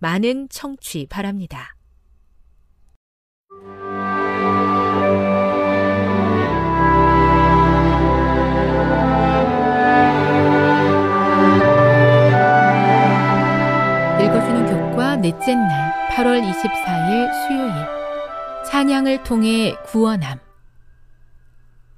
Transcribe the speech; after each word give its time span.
많은 0.00 0.48
청취 0.48 1.06
바랍니다. 1.10 1.76
읽어주는 14.20 14.66
교과 14.66 15.16
넷째 15.16 15.54
날 15.54 16.08
8월 16.10 16.40
24일 16.42 17.32
수요일 17.46 17.72
찬양을 18.66 19.22
통해 19.24 19.74
구원함 19.84 20.38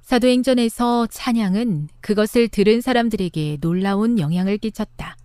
사도행전에서 0.01 1.07
찬양은 1.07 1.87
그것을 2.01 2.49
들은 2.49 2.81
사람들에게 2.81 3.59
놀라운 3.61 4.19
영향을 4.19 4.57
끼쳤다. 4.57 5.15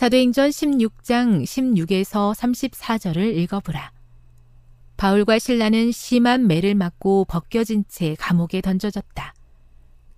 사도행전 0.00 0.48
16장 0.48 1.42
16에서 1.42 2.34
34절을 2.34 3.36
읽어보라. 3.36 3.92
바울과 4.96 5.38
신라는 5.38 5.92
심한 5.92 6.46
매를 6.46 6.74
맞고 6.74 7.26
벗겨진 7.26 7.84
채 7.86 8.16
감옥에 8.18 8.62
던져졌다. 8.62 9.34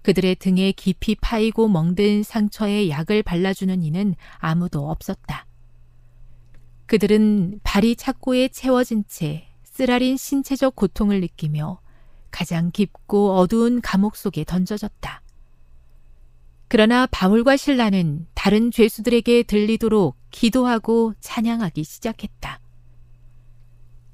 그들의 0.02 0.36
등에 0.36 0.70
깊이 0.70 1.16
파이고 1.16 1.66
멍든 1.66 2.22
상처에 2.22 2.90
약을 2.90 3.24
발라주는 3.24 3.82
이는 3.82 4.14
아무도 4.36 4.88
없었다. 4.88 5.46
그들은 6.86 7.58
발이 7.64 7.96
착고에 7.96 8.50
채워진 8.50 9.02
채 9.08 9.48
쓰라린 9.64 10.16
신체적 10.16 10.76
고통을 10.76 11.20
느끼며 11.22 11.80
가장 12.30 12.70
깊고 12.70 13.34
어두운 13.34 13.80
감옥 13.80 14.14
속에 14.14 14.44
던져졌다. 14.44 15.21
그러나 16.72 17.06
바울과 17.10 17.58
신라는 17.58 18.28
다른 18.32 18.70
죄수들에게 18.70 19.42
들리도록 19.42 20.16
기도하고 20.30 21.12
찬양하기 21.20 21.84
시작했다. 21.84 22.60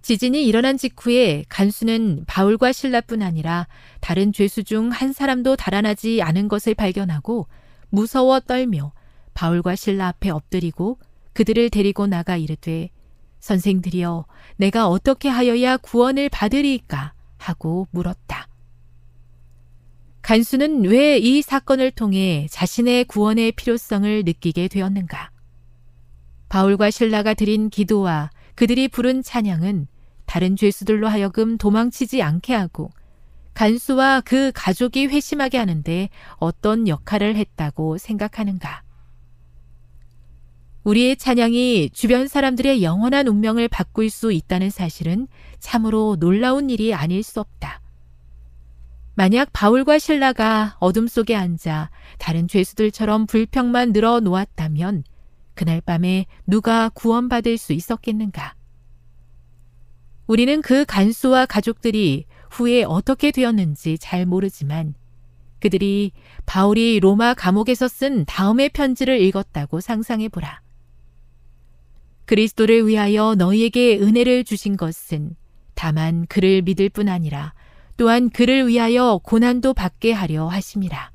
지진이 0.03 0.45
일어난 0.45 0.77
직후에 0.77 1.45
간수는 1.49 2.25
바울과 2.27 2.73
신라뿐 2.73 3.23
아니라 3.23 3.69
다른 4.01 4.33
죄수 4.33 4.65
중 4.65 4.91
한 4.91 5.13
사람도 5.13 5.55
달아나지 5.55 6.21
않은 6.21 6.49
것을 6.49 6.75
발견하고 6.75 7.47
무서워 7.91 8.41
떨며 8.41 8.93
바울과 9.35 9.77
신라 9.77 10.09
앞에 10.09 10.31
엎드리고 10.31 10.99
그들을 11.35 11.71
데리고 11.71 12.09
나가 12.09 12.37
이르되 12.37 12.91
선생들이여 13.39 14.27
내가 14.57 14.89
어떻게 14.89 15.29
하여야 15.29 15.77
구원을 15.77 16.29
받으리까 16.29 17.13
하고 17.39 17.87
물었다. 17.93 18.48
간수는 20.29 20.85
왜 20.85 21.19
이 21.19 21.41
사건을 21.41 21.91
통해 21.91 22.47
자신의 22.51 23.07
구원의 23.07 23.53
필요성을 23.53 24.25
느끼게 24.27 24.69
되었는가? 24.69 25.31
바울과 26.51 26.91
신라가 26.91 27.33
드린 27.33 27.71
기도와 27.71 28.29
그들이 28.55 28.89
부른 28.89 29.23
찬양은 29.23 29.87
다른 30.27 30.55
죄수들로 30.55 31.09
하여금 31.09 31.57
도망치지 31.57 32.21
않게 32.21 32.53
하고 32.53 32.91
간수와 33.55 34.21
그 34.21 34.53
가족이 34.55 35.07
회심하게 35.07 35.57
하는데 35.57 36.11
어떤 36.37 36.89
역할을 36.89 37.35
했다고 37.35 37.97
생각하는가? 37.97 38.83
우리의 40.85 41.17
찬양이 41.17 41.89
주변 41.95 42.29
사람들의 42.29 42.83
영원한 42.83 43.29
운명을 43.29 43.69
바꿀 43.69 44.11
수 44.11 44.31
있다는 44.31 44.69
사실은 44.69 45.27
참으로 45.59 46.17
놀라운 46.21 46.69
일이 46.69 46.93
아닐 46.93 47.23
수 47.23 47.41
없다. 47.41 47.81
만약 49.19 49.53
바울과 49.53 49.99
신라가 49.99 50.77
어둠 50.79 51.09
속에 51.09 51.35
앉아 51.35 51.91
다른 52.21 52.47
죄수들처럼 52.47 53.27
불평만 53.27 53.93
늘어 53.93 54.21
놓았다면 54.21 55.03
그날 55.55 55.81
밤에 55.81 56.27
누가 56.47 56.89
구원받을 56.91 57.59
수 57.59 57.73
있었겠는가? 57.73 58.55
우리는 60.29 60.63
그 60.63 60.85
간수와 60.85 61.47
가족들이 61.47 62.27
후에 62.53 62.85
어떻게 62.85 63.33
되었는지 63.33 63.99
잘 63.99 64.25
모르지만 64.25 64.95
그들이 65.59 66.13
바울이 66.47 67.01
로마 67.01 67.35
감옥에서 67.35 67.89
쓴 67.89 68.25
다음의 68.25 68.69
편지를 68.69 69.21
읽었다고 69.21 69.81
상상해 69.81 70.29
보라. 70.29 70.63
그리스도를 72.27 72.87
위하여 72.87 73.35
너희에게 73.35 73.99
은혜를 73.99 74.45
주신 74.45 74.77
것은 74.77 75.35
다만 75.75 76.25
그를 76.29 76.63
믿을 76.63 76.89
뿐 76.89 77.09
아니라 77.09 77.53
또한 77.99 78.31
그를 78.31 78.69
위하여 78.69 79.21
고난도 79.25 79.75
받게 79.75 80.13
하려 80.13 80.47
하심이라. 80.47 81.11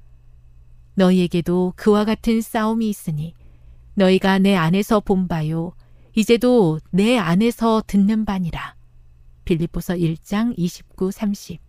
너희에게도 0.95 1.74
그와 1.77 2.03
같은 2.03 2.41
싸움이 2.41 2.89
있으니 2.89 3.33
너희가 3.94 4.38
내 4.39 4.56
안에서 4.56 5.00
본 5.00 5.30
바요. 5.30 5.71
이제도 6.13 6.80
내 6.91 7.18
안에서 7.18 7.83
듣는 7.88 8.25
바니라. 8.25 8.75
빌립보서 9.45 9.95
1장 9.95 10.53
29, 10.57 11.12
30 11.12 11.62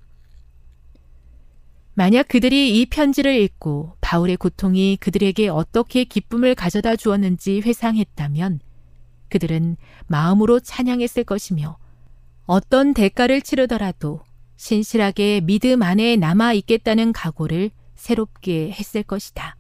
만약 1.95 2.27
그들이 2.27 2.81
이 2.81 2.87
편지를 2.87 3.37
읽고 3.37 3.95
바울의 4.01 4.37
고통이 4.37 4.97
그들에게 4.99 5.49
어떻게 5.49 6.03
기쁨을 6.03 6.57
가져다 6.57 6.97
주었는지 6.97 7.61
회상했다면 7.61 8.59
그들은 9.29 9.77
마음으로 10.09 10.59
찬양했을 10.59 11.23
것이며 11.23 11.79
어떤 12.47 12.95
대가를 12.95 13.43
치르더라도 13.43 14.21
신실하게 14.57 15.41
믿음 15.43 15.83
안에 15.83 16.17
남아 16.17 16.53
있겠다는 16.55 17.13
각오를 17.13 17.71
새롭게 17.95 18.71
했을 18.71 19.03
것이다. 19.03 19.57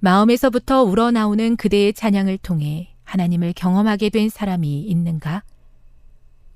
마음에서부터 0.00 0.82
우러나오는 0.82 1.56
그대의 1.56 1.94
찬양을 1.94 2.38
통해 2.38 2.94
하나님을 3.04 3.54
경험하게 3.54 4.10
된 4.10 4.28
사람이 4.28 4.82
있는가? 4.82 5.42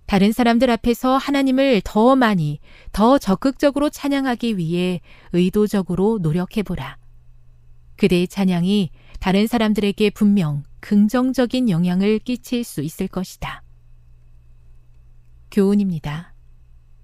다른 0.06 0.32
사람들 0.32 0.70
앞에서 0.70 1.16
하나님을 1.18 1.82
더 1.84 2.16
많이, 2.16 2.60
더 2.92 3.18
적극적으로 3.18 3.90
찬양하기 3.90 4.56
위해 4.56 5.00
의도적으로 5.32 6.18
노력해보라. 6.22 6.96
그대의 7.96 8.28
찬양이 8.28 8.90
다른 9.20 9.46
사람들에게 9.46 10.10
분명 10.10 10.62
긍정적인 10.80 11.68
영향을 11.68 12.20
끼칠 12.20 12.64
수 12.64 12.82
있을 12.82 13.08
것이다. 13.08 13.62
교훈입니다. 15.50 16.34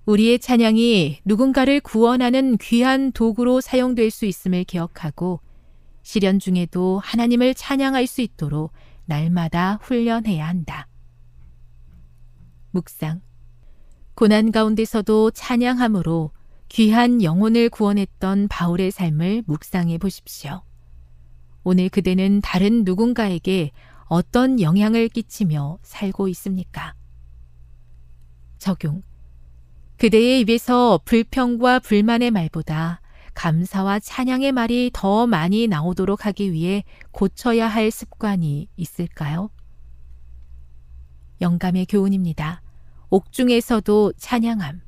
우리의 0.06 0.38
찬양이 0.38 1.20
누군가를 1.24 1.80
구원하는 1.80 2.58
귀한 2.58 3.10
도구로 3.12 3.60
사용될 3.62 4.10
수 4.10 4.26
있음을 4.26 4.64
기억하고 4.64 5.40
시련 6.02 6.38
중에도 6.38 7.00
하나님을 7.02 7.54
찬양할 7.54 8.06
수 8.06 8.20
있도록 8.20 8.72
날마다 9.06 9.78
훈련해야 9.82 10.46
한다. 10.46 10.88
묵상. 12.72 13.22
고난 14.14 14.52
가운데서도 14.52 15.30
찬양함으로 15.30 16.32
귀한 16.68 17.22
영혼을 17.22 17.70
구원했던 17.70 18.48
바울의 18.48 18.90
삶을 18.90 19.44
묵상해 19.46 19.96
보십시오. 19.96 20.62
오늘 21.62 21.88
그대는 21.88 22.42
다른 22.42 22.84
누군가에게 22.84 23.70
어떤 24.04 24.60
영향을 24.60 25.08
끼치며 25.08 25.78
살고 25.82 26.28
있습니까? 26.28 26.94
적용. 28.58 29.02
그대의 30.04 30.40
입에서 30.40 31.00
불평과 31.06 31.78
불만의 31.78 32.30
말보다 32.30 33.00
감사와 33.32 34.00
찬양의 34.00 34.52
말이 34.52 34.90
더 34.92 35.26
많이 35.26 35.66
나오도록 35.66 36.26
하기 36.26 36.52
위해 36.52 36.84
고쳐야 37.10 37.66
할 37.66 37.90
습관이 37.90 38.68
있을까요? 38.76 39.48
영감의 41.40 41.86
교훈입니다. 41.86 42.60
옥중에서도 43.08 44.12
찬양함. 44.18 44.82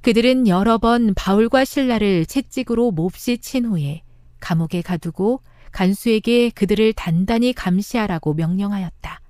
그들은 0.00 0.48
여러 0.48 0.78
번 0.78 1.14
바울과 1.14 1.64
신라를 1.64 2.26
채찍으로 2.26 2.90
몹시 2.90 3.38
친 3.38 3.64
후에 3.64 4.02
감옥에 4.40 4.82
가두고 4.82 5.40
간수에게 5.70 6.50
그들을 6.50 6.94
단단히 6.94 7.52
감시하라고 7.52 8.34
명령하였다. 8.34 9.20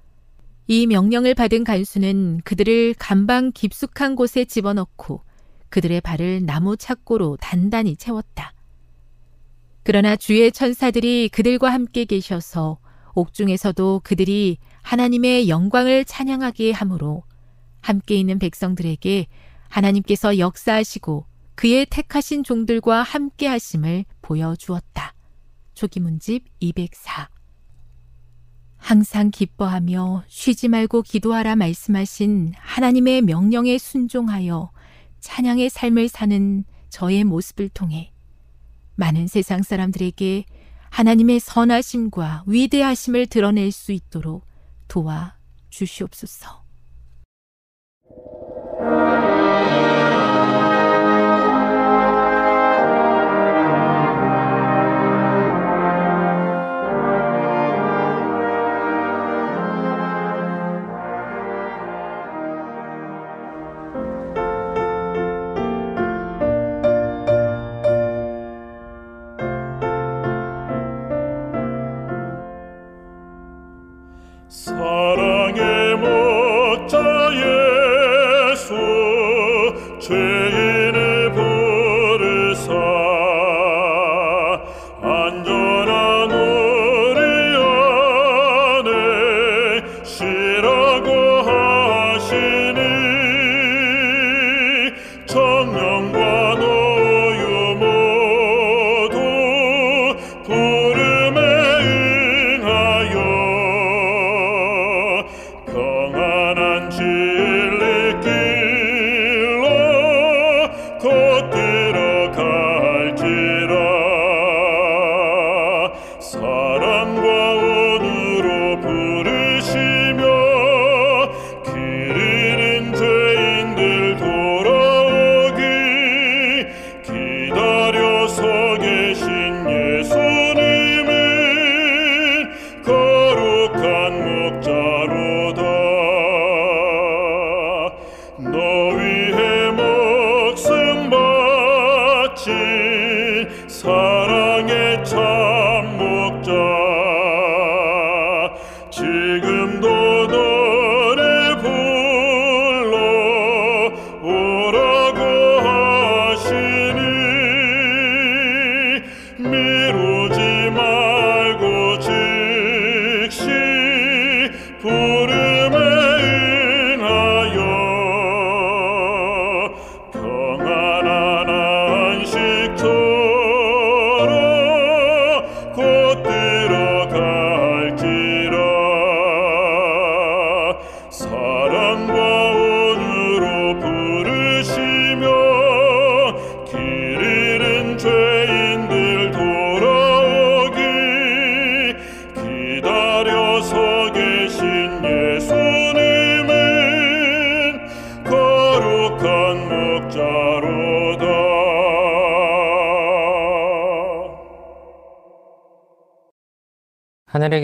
이 0.67 0.87
명령을 0.87 1.35
받은 1.35 1.65
간수는 1.65 2.41
그들을 2.45 2.95
감방 2.99 3.53
깊숙한 3.53 4.17
곳에 4.17 4.45
집어넣고 4.45 5.23
그들의 5.69 6.01
발을 6.01 6.47
나무 6.47 6.77
착고로 6.77 7.37
단단히 7.41 7.97
채웠다. 7.97 8.55
그러나 9.83 10.17
주의 10.17 10.51
천사들이 10.51 11.29
그들과 11.29 11.71
함께 11.71 12.07
계셔서 12.07 12.79
옥중에서도 13.15 14.01
그들이 14.03 14.59
하나님의 14.83 15.49
영광을 15.49 16.05
찬양하게 16.05 16.73
하므로 16.73 17.25
함께 17.81 18.15
있는 18.17 18.39
백성들에게 18.39 19.27
하나님께서 19.69 20.39
역사하시고 20.39 21.27
그의 21.55 21.87
택하신 21.87 22.45
종들과 22.45 23.03
함께 23.03 23.47
하심을 23.47 24.07
보여주었다. 24.23 25.15
초기문집 25.75 26.45
204 26.61 27.34
항상 28.85 29.31
기뻐하며 29.31 30.25
쉬지 30.29 30.69
말고 30.69 31.01
기도하라 31.01 31.57
말씀하신 31.57 32.53
하나님의 32.59 33.23
명령에 33.23 33.79
순종하여 33.79 34.73
찬양의 35.21 35.71
삶을 35.71 36.11
사는 36.11 36.65
저의 36.91 37.25
모습을 37.25 37.71
통해 37.71 38.13
많은 38.97 39.27
세상 39.27 39.63
사람들에게 39.63 40.45
하나님의 40.91 41.41
선하심과 41.41 42.45
위대하심을 42.47 43.29
드러낼 43.29 43.73
수 43.73 43.91
있도록 43.91 44.47
도와 44.87 45.39
주시옵소서. 45.71 46.63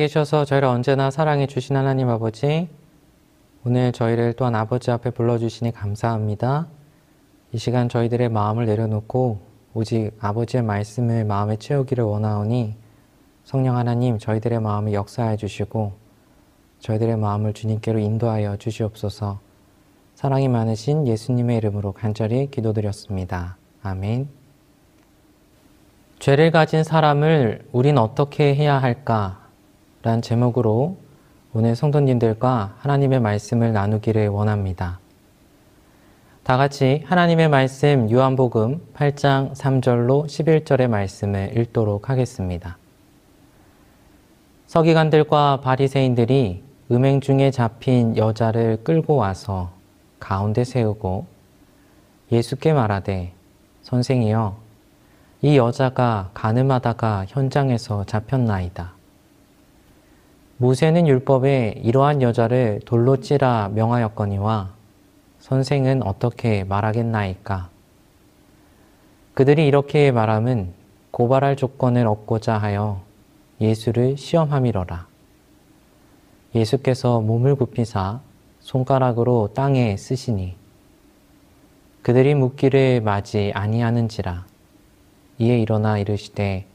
계셔서 0.00 0.46
저희를 0.46 0.66
언제나 0.66 1.10
사랑해 1.10 1.46
주신 1.46 1.76
하나님 1.76 2.08
아버지, 2.08 2.70
오늘 3.66 3.92
저희를 3.92 4.32
또한 4.32 4.54
아버지 4.54 4.90
앞에 4.90 5.10
불러주시니 5.10 5.72
감사합니다. 5.72 6.68
이 7.52 7.58
시간 7.58 7.90
저희들의 7.90 8.30
마음을 8.30 8.64
내려놓고 8.64 9.40
오직 9.74 10.12
아버지의 10.18 10.62
말씀을 10.62 11.26
마음에 11.26 11.56
채우기를 11.56 12.02
원하오니 12.02 12.76
성령 13.44 13.76
하나님 13.76 14.18
저희들의 14.18 14.60
마음을 14.60 14.94
역사해 14.94 15.36
주시고 15.36 15.92
저희들의 16.78 17.18
마음을 17.18 17.52
주님께로 17.52 17.98
인도하여 17.98 18.56
주시옵소서 18.56 19.38
사랑이 20.14 20.48
많으신 20.48 21.06
예수님의 21.06 21.58
이름으로 21.58 21.92
간절히 21.92 22.50
기도드렸습니다. 22.50 23.58
아멘. 23.82 24.30
죄를 26.20 26.50
가진 26.52 26.84
사람을 26.84 27.68
우린 27.72 27.98
어떻게 27.98 28.54
해야 28.54 28.80
할까? 28.80 29.39
란 30.02 30.22
제목으로 30.22 30.96
오늘 31.52 31.76
성도님들과 31.76 32.76
하나님의 32.78 33.20
말씀을 33.20 33.74
나누기를 33.74 34.28
원합니다. 34.28 34.98
다 36.42 36.56
같이 36.56 37.02
하나님의 37.04 37.50
말씀 37.50 38.10
요한복음 38.10 38.80
8장 38.94 39.52
3절로 39.52 40.24
11절의 40.24 40.88
말씀을 40.88 41.54
읽도록 41.54 42.08
하겠습니다. 42.08 42.78
서기관들과 44.68 45.60
바리새인들이 45.60 46.62
음행 46.90 47.20
중에 47.20 47.50
잡힌 47.50 48.16
여자를 48.16 48.82
끌고 48.82 49.16
와서 49.16 49.70
가운데 50.18 50.64
세우고 50.64 51.26
예수께 52.32 52.72
말하되 52.72 53.34
선생이여 53.82 54.56
이 55.42 55.58
여자가 55.58 56.30
가늠하다가 56.32 57.26
현장에서 57.28 58.04
잡혔나이다. 58.06 58.99
모세는 60.62 61.08
율법에 61.08 61.80
이러한 61.82 62.20
여자를 62.20 62.80
돌로 62.84 63.16
찌라 63.16 63.70
명하였거니와 63.72 64.74
선생은 65.38 66.02
어떻게 66.02 66.64
말하겠나이까? 66.64 67.70
그들이 69.32 69.66
이렇게 69.66 70.12
말함은 70.12 70.74
고발할 71.12 71.56
조건을 71.56 72.06
얻고자 72.06 72.58
하여 72.58 73.00
예수를 73.58 74.18
시험함이러라. 74.18 75.06
예수께서 76.54 77.22
몸을 77.22 77.54
굽히사 77.54 78.20
손가락으로 78.58 79.54
땅에 79.54 79.96
쓰시니 79.96 80.56
그들이 82.02 82.34
묻기를 82.34 83.00
맞이 83.00 83.52
아니하는지라 83.54 84.44
이에 85.38 85.58
일어나 85.58 85.96
이르시되 85.96 86.66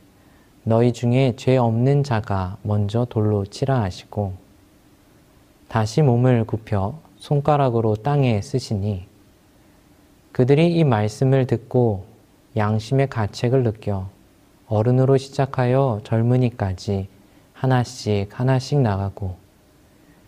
너희 0.68 0.94
중에 0.94 1.36
죄 1.38 1.58
없는 1.58 2.04
자가 2.04 2.58
먼저 2.64 3.06
돌로 3.06 3.46
치라 3.46 3.84
하시고 3.84 4.34
다시 5.68 6.02
몸을 6.02 6.46
굽혀 6.46 6.98
손가락으로 7.18 7.96
땅에 7.98 8.42
쓰시니 8.42 9.06
그들이 10.32 10.74
이 10.74 10.84
말씀을 10.84 11.46
듣고 11.46 12.06
양심의 12.58 13.10
가책을 13.10 13.62
느껴 13.62 14.10
어른으로 14.68 15.18
시작하여 15.18 16.02
젊은이까지 16.04 17.10
하나씩 17.54 18.40
하나씩 18.40 18.82
나가고 18.82 19.36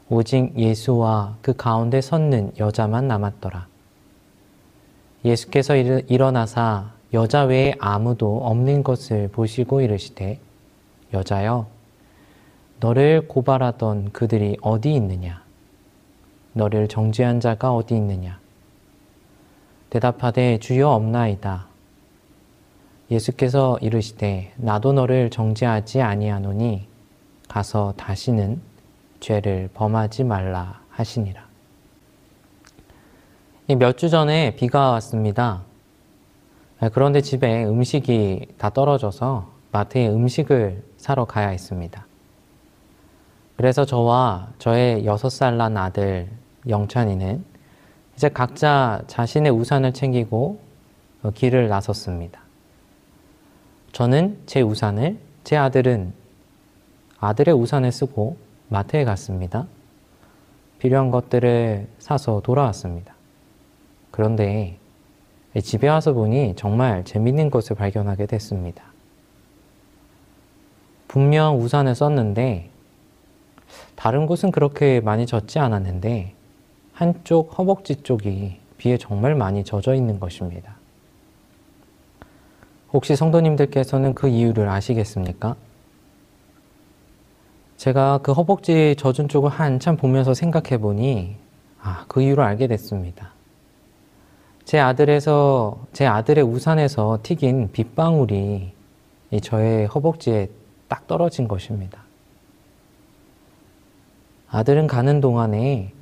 오직 0.07 0.55
예수와 0.55 1.37
그 1.41 1.55
가운데 1.55 1.99
섰는 1.99 2.53
여자만 2.59 3.07
남았더라. 3.07 3.67
예수께서 5.25 5.75
일어나사 5.75 6.96
여자 7.13 7.43
외에 7.43 7.73
아무도 7.79 8.45
없는 8.45 8.83
것을 8.83 9.29
보시고 9.29 9.81
이르시되 9.81 10.39
여자여 11.13 11.67
너를 12.79 13.27
고발하던 13.27 14.11
그들이 14.11 14.57
어디 14.61 14.93
있느냐 14.93 15.43
너를 16.53 16.87
정죄한 16.87 17.39
자가 17.39 17.73
어디 17.73 17.95
있느냐 17.95 18.39
대답하되 19.89 20.59
주여 20.59 20.89
없나이다 20.89 21.67
예수께서 23.09 23.77
이르시되 23.81 24.51
나도 24.57 24.91
너를 24.93 25.29
정죄하지 25.29 26.01
아니하노니 26.01 26.87
가서 27.47 27.93
다시는 27.95 28.61
죄를 29.21 29.69
범하지 29.73 30.25
말라 30.25 30.81
하시니라. 30.89 31.47
몇 33.79 33.97
주 33.97 34.09
전에 34.09 34.55
비가 34.55 34.91
왔습니다. 34.91 35.63
그런데 36.93 37.21
집에 37.21 37.65
음식이 37.65 38.55
다 38.57 38.69
떨어져서 38.69 39.51
마트에 39.71 40.07
음식을 40.07 40.83
사러 40.97 41.25
가야 41.25 41.49
했습니다. 41.49 42.05
그래서 43.55 43.85
저와 43.85 44.49
저의 44.59 45.05
여섯 45.05 45.29
살난 45.29 45.75
아들 45.77 46.29
영찬이는 46.67 47.43
이제 48.15 48.29
각자 48.29 49.01
자신의 49.07 49.51
우산을 49.51 49.93
챙기고 49.93 50.59
길을 51.33 51.67
나섰습니다. 51.67 52.41
저는 53.91 54.39
제 54.45 54.61
우산을, 54.61 55.17
제 55.43 55.57
아들은 55.57 56.13
아들의 57.19 57.55
우산을 57.55 57.91
쓰고 57.91 58.37
마트에 58.69 59.03
갔습니다. 59.05 59.65
필요한 60.77 61.09
것들을 61.09 61.87
사서 61.97 62.41
돌아왔습니다. 62.41 63.15
그런데 64.11 64.77
집에 65.61 65.87
와서 65.87 66.13
보니 66.13 66.53
정말 66.55 67.03
재밌는 67.03 67.49
것을 67.49 67.75
발견하게 67.75 68.25
됐습니다. 68.25 68.83
분명 71.07 71.59
우산을 71.59 71.95
썼는데 71.95 72.69
다른 73.95 74.25
곳은 74.25 74.51
그렇게 74.51 74.99
많이 75.01 75.25
젖지 75.25 75.59
않았는데 75.59 76.33
한쪽 76.93 77.57
허벅지 77.57 78.03
쪽이 78.03 78.57
비에 78.77 78.97
정말 78.97 79.35
많이 79.35 79.63
젖어 79.63 79.93
있는 79.93 80.19
것입니다. 80.19 80.75
혹시 82.93 83.15
성도님들께서는 83.15 84.13
그 84.13 84.27
이유를 84.27 84.69
아시겠습니까? 84.69 85.55
제가 87.77 88.19
그 88.23 88.31
허벅지 88.31 88.95
젖은 88.97 89.27
쪽을 89.27 89.49
한참 89.49 89.97
보면서 89.97 90.33
생각해 90.33 90.79
보니 90.79 91.35
아, 91.81 92.05
그 92.07 92.21
이유를 92.21 92.43
알게 92.43 92.67
됐습니다. 92.67 93.36
제 94.67 94.79
아들에서 94.79 95.77
제 95.93 96.05
아들의 96.05 96.43
우산에서 96.43 97.19
튀긴 97.23 97.71
빗방울이 97.71 98.73
저의 99.41 99.85
허벅지에 99.85 100.49
딱 100.89 101.07
떨어진 101.07 101.47
것입니다. 101.47 102.01
아들은 104.49 104.87
가는 104.87 105.21
동안에 105.21 105.93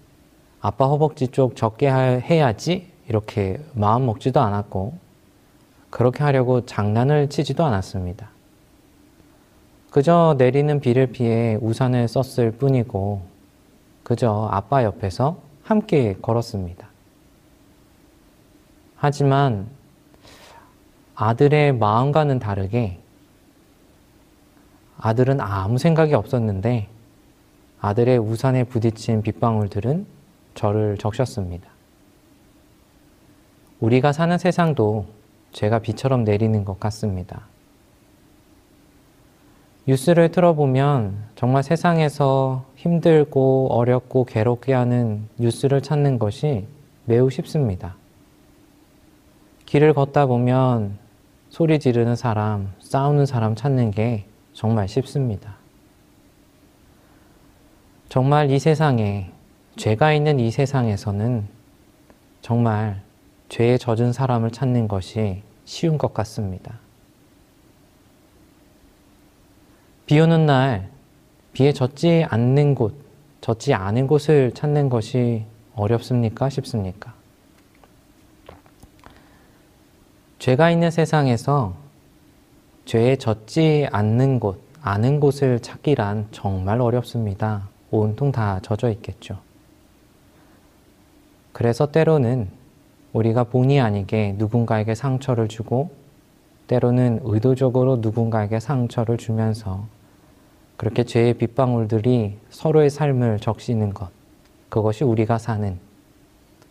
아빠 0.61 0.87
허벅지 0.87 1.27
쪽 1.27 1.55
적게 1.55 1.91
해야지 1.91 2.91
이렇게 3.07 3.63
마음 3.75 4.07
먹지도 4.07 4.39
않았고 4.39 4.97
그렇게 5.91 6.23
하려고 6.23 6.65
장난을 6.65 7.29
치지도 7.29 7.63
않았습니다. 7.63 8.31
그저 9.91 10.33
내리는 10.39 10.79
비를 10.79 11.05
피해 11.05 11.55
우산을 11.61 12.07
썼을 12.07 12.53
뿐이고 12.53 13.21
그저 14.01 14.49
아빠 14.51 14.83
옆에서 14.83 15.37
함께 15.61 16.17
걸었습니다. 16.19 16.94
하지만 18.95 19.67
아들의 21.15 21.73
마음과는 21.73 22.39
다르게 22.39 22.99
아들은 24.97 25.39
아무 25.41 25.77
생각이 25.77 26.13
없었는데 26.13 26.87
아들의 27.79 28.17
우산에 28.17 28.63
부딪힌 28.63 29.21
빗방울들은 29.21 30.05
저를 30.55 30.97
적셨습니다. 30.97 31.69
우리가 33.79 34.11
사는 34.13 34.37
세상도 34.37 35.05
죄가 35.51 35.79
비처럼 35.79 36.23
내리는 36.23 36.65
것 36.65 36.79
같습니다. 36.79 37.41
뉴스를 39.87 40.31
틀어보면 40.31 41.15
정말 41.35 41.61
세상에서 41.61 42.65
힘들고 42.75 43.67
어렵고 43.71 44.25
괴롭게 44.25 44.73
하는 44.73 45.27
뉴스를 45.37 45.81
찾는 45.81 46.17
것이 46.17 46.65
매우 47.05 47.29
쉽습니다. 47.29 47.95
길을 49.65 49.93
걷다 49.93 50.27
보면 50.27 50.97
소리 51.49 51.79
지르는 51.79 52.15
사람, 52.15 52.73
싸우는 52.79 53.25
사람 53.25 53.55
찾는 53.55 53.91
게 53.91 54.25
정말 54.53 54.87
쉽습니다. 54.87 55.55
정말 58.09 58.51
이 58.51 58.59
세상에, 58.59 59.31
죄가 59.75 60.13
있는 60.13 60.39
이 60.39 60.51
세상에서는 60.51 61.47
정말 62.41 63.01
죄에 63.49 63.77
젖은 63.77 64.13
사람을 64.13 64.51
찾는 64.51 64.87
것이 64.87 65.41
쉬운 65.65 65.97
것 65.97 66.13
같습니다. 66.13 66.79
비 70.05 70.19
오는 70.19 70.45
날 70.45 70.91
비에 71.53 71.73
젖지 71.73 72.25
않는 72.29 72.75
곳, 72.75 72.93
젖지 73.41 73.73
않은 73.73 74.07
곳을 74.07 74.51
찾는 74.53 74.89
것이 74.89 75.45
어렵습니까? 75.73 76.49
쉽습니까? 76.49 77.14
죄가 80.45 80.69
있는 80.69 80.91
세상에서 80.91 81.73
죄에 82.85 83.15
젖지 83.15 83.87
않는 83.91 84.39
곳, 84.39 84.61
아는 84.79 85.19
곳을 85.19 85.59
찾기란 85.59 86.27
정말 86.29 86.81
어렵습니다. 86.81 87.67
온통 87.89 88.31
다 88.31 88.59
젖어 88.61 88.91
있겠죠. 88.91 89.39
그래서 91.51 91.91
때로는 91.91 92.47
우리가 93.13 93.45
본의 93.45 93.79
아니게 93.79 94.35
누군가에게 94.37 94.93
상처를 94.93 95.47
주고 95.47 95.89
때로는 96.67 97.21
의도적으로 97.23 97.95
누군가에게 97.95 98.59
상처를 98.59 99.17
주면서 99.17 99.87
그렇게 100.77 101.05
죄의 101.05 101.39
빗방울들이 101.39 102.37
서로의 102.51 102.91
삶을 102.91 103.39
적시는 103.39 103.95
것, 103.95 104.11
그것이 104.69 105.05
우리가 105.05 105.39
사는 105.39 105.79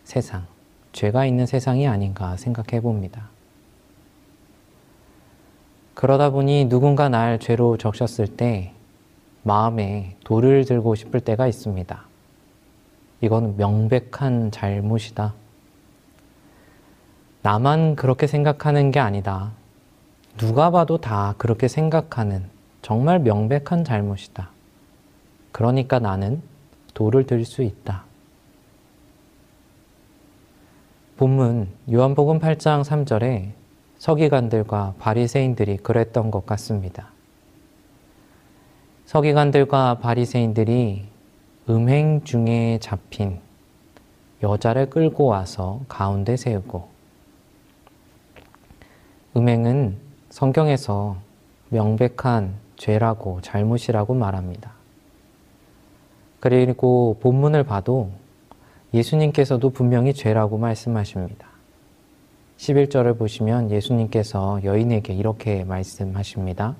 세상, 0.05 0.45
죄가 0.93 1.25
있는 1.25 1.45
세상이 1.45 1.89
아닌가 1.89 2.37
생각해 2.37 2.79
봅니다. 2.79 3.34
그러다 5.95 6.29
보니 6.29 6.65
누군가 6.65 7.09
날 7.09 7.39
죄로 7.39 7.77
적셨을 7.77 8.27
때 8.27 8.73
마음에 9.43 10.17
돌을 10.25 10.65
들고 10.65 10.95
싶을 10.95 11.21
때가 11.21 11.47
있습니다. 11.47 12.05
이건 13.21 13.57
명백한 13.57 14.51
잘못이다. 14.51 15.33
나만 17.41 17.95
그렇게 17.95 18.27
생각하는 18.27 18.91
게 18.91 18.99
아니다. 18.99 19.51
누가 20.37 20.69
봐도 20.69 20.97
다 20.97 21.33
그렇게 21.37 21.67
생각하는 21.67 22.49
정말 22.81 23.19
명백한 23.19 23.83
잘못이다. 23.83 24.49
그러니까 25.51 25.99
나는 25.99 26.41
돌을 26.93 27.25
들 27.25 27.45
수 27.45 27.63
있다. 27.63 28.03
본문 31.17 31.69
요한복음 31.89 32.39
8장 32.39 32.83
3절에 32.83 33.51
서기관들과 34.05 34.93
바리새인들이 34.99 35.77
그랬던 35.77 36.29
것 36.29 36.45
같습니다. 36.45 37.09
서기관들과 39.07 39.97
바리새인들이 39.97 41.05
음행 41.71 42.23
중에 42.23 42.77
잡힌 42.79 43.39
여자를 44.43 44.91
끌고 44.91 45.25
와서 45.25 45.81
가운데 45.87 46.37
세우고 46.37 46.87
음행은 49.37 49.97
성경에서 50.29 51.17
명백한 51.69 52.53
죄라고 52.75 53.41
잘못이라고 53.41 54.13
말합니다. 54.13 54.73
그리고 56.39 57.17
본문을 57.21 57.63
봐도 57.63 58.11
예수님께서도 58.93 59.71
분명히 59.71 60.13
죄라고 60.13 60.59
말씀하십니다. 60.59 61.54
11절을 62.57 63.17
보시면 63.17 63.71
예수님께서 63.71 64.63
여인에게 64.63 65.13
이렇게 65.13 65.63
말씀하십니다. 65.63 66.75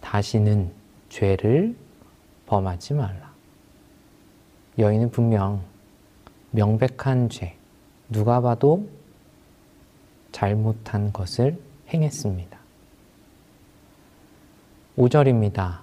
다시는 0.00 0.70
죄를 1.08 1.74
범하지 2.46 2.94
말라. 2.94 3.32
여인은 4.78 5.10
분명 5.10 5.62
명백한 6.52 7.28
죄, 7.28 7.56
누가 8.08 8.40
봐도 8.40 8.88
잘못한 10.32 11.12
것을 11.12 11.58
행했습니다. 11.88 12.56
5절입니다. 14.96 15.78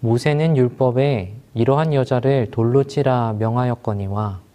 모세는 0.00 0.56
율법에 0.56 1.34
이러한 1.54 1.94
여자를 1.94 2.50
돌로 2.50 2.84
치라 2.84 3.34
명하였거니와 3.34 4.45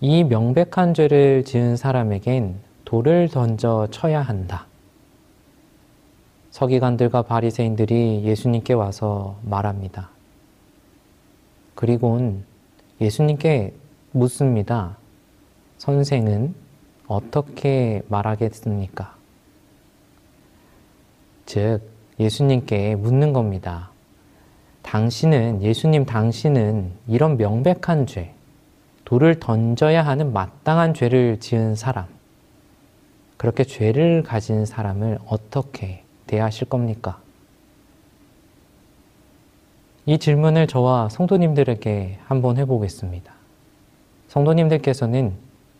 이 0.00 0.22
명백한 0.22 0.94
죄를 0.94 1.44
지은 1.44 1.76
사람에겐 1.76 2.60
돌을 2.84 3.28
던져 3.28 3.88
쳐야 3.90 4.22
한다. 4.22 4.66
서기관들과 6.52 7.22
바리새인들이 7.22 8.22
예수님께 8.24 8.74
와서 8.74 9.36
말합니다. 9.42 10.10
그리고는 11.74 12.44
예수님께 13.00 13.74
묻습니다. 14.12 14.96
선생은 15.78 16.54
어떻게 17.08 18.02
말하겠습니까? 18.08 19.16
즉, 21.46 21.80
예수님께 22.20 22.94
묻는 22.94 23.32
겁니다. 23.32 23.90
당신은, 24.82 25.62
예수님 25.62 26.04
당신은 26.04 26.92
이런 27.08 27.36
명백한 27.36 28.06
죄, 28.06 28.34
돌을 29.08 29.40
던져야 29.40 30.04
하는 30.04 30.34
마땅한 30.34 30.92
죄를 30.92 31.40
지은 31.40 31.76
사람, 31.76 32.04
그렇게 33.38 33.64
죄를 33.64 34.22
가진 34.22 34.66
사람을 34.66 35.18
어떻게 35.26 36.04
대하실 36.26 36.68
겁니까? 36.68 37.18
이 40.04 40.18
질문을 40.18 40.66
저와 40.66 41.08
성도님들에게 41.08 42.18
한번 42.26 42.58
해보겠습니다. 42.58 43.32
성도님들께서는 44.28 45.32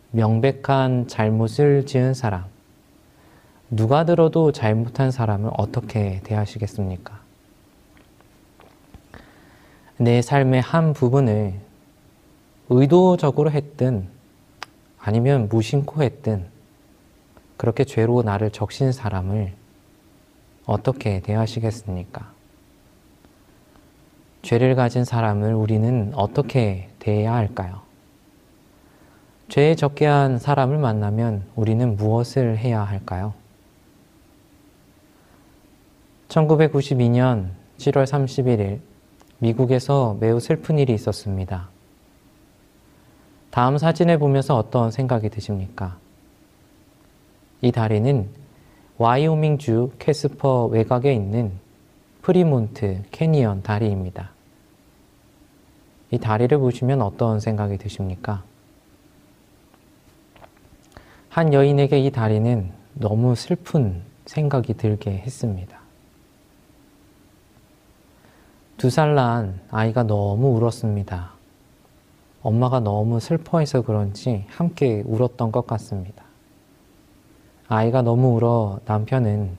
명백한 0.09 1.07
잘못을 1.07 1.85
지은 1.85 2.15
사람, 2.15 2.45
누가 3.69 4.05
들어도 4.05 4.51
잘못한 4.51 5.11
사람을 5.11 5.51
어떻게 5.55 6.19
대하시겠습니까? 6.23 7.19
내 9.97 10.23
삶의 10.23 10.61
한 10.61 10.93
부분을 10.93 11.68
의도적으로 12.69 13.51
했든 13.51 14.07
아니면 14.99 15.49
무심코 15.49 16.03
했든 16.03 16.45
그렇게 17.57 17.83
죄로 17.83 18.21
나를 18.21 18.51
적신 18.51 18.91
사람을 18.91 19.53
어떻게 20.65 21.19
대하시겠습니까? 21.21 22.31
죄를 24.43 24.75
가진 24.75 25.03
사람을 25.03 25.53
우리는 25.53 26.11
어떻게 26.15 26.89
대해야 26.99 27.33
할까요? 27.33 27.81
죄에 29.49 29.75
적게 29.75 30.05
한 30.05 30.37
사람을 30.37 30.77
만나면 30.77 31.43
우리는 31.55 31.95
무엇을 31.95 32.57
해야 32.59 32.83
할까요? 32.83 33.33
1992년 36.29 37.49
7월 37.79 38.03
31일 38.05 38.79
미국에서 39.39 40.17
매우 40.19 40.39
슬픈 40.39 40.77
일이 40.77 40.93
있었습니다. 40.93 41.69
다음 43.51 43.77
사진을 43.77 44.19
보면서 44.19 44.55
어떤 44.55 44.91
생각이 44.91 45.29
드십니까? 45.29 45.97
이 47.61 47.71
다리는 47.71 48.29
와이오밍주 48.97 49.93
캐스퍼 49.99 50.65
외곽에 50.67 51.13
있는 51.13 51.51
프리몬트 52.21 53.03
캐니언 53.11 53.63
다리입니다. 53.63 54.31
이 56.11 56.17
다리를 56.17 56.57
보시면 56.57 57.01
어떤 57.01 57.39
생각이 57.39 57.77
드십니까? 57.77 58.43
한 61.29 61.53
여인에게 61.53 61.99
이 61.99 62.11
다리는 62.11 62.71
너무 62.93 63.35
슬픈 63.35 64.01
생각이 64.25 64.73
들게 64.75 65.11
했습니다. 65.11 65.79
두 68.77 68.87
살 68.89 69.15
난 69.15 69.59
아이가 69.71 70.03
너무 70.03 70.55
울었습니다. 70.57 71.38
엄마가 72.41 72.79
너무 72.79 73.19
슬퍼해서 73.19 73.81
그런지 73.81 74.45
함께 74.47 75.03
울었던 75.05 75.51
것 75.51 75.67
같습니다. 75.67 76.23
아이가 77.67 78.01
너무 78.01 78.35
울어 78.35 78.79
남편은 78.85 79.57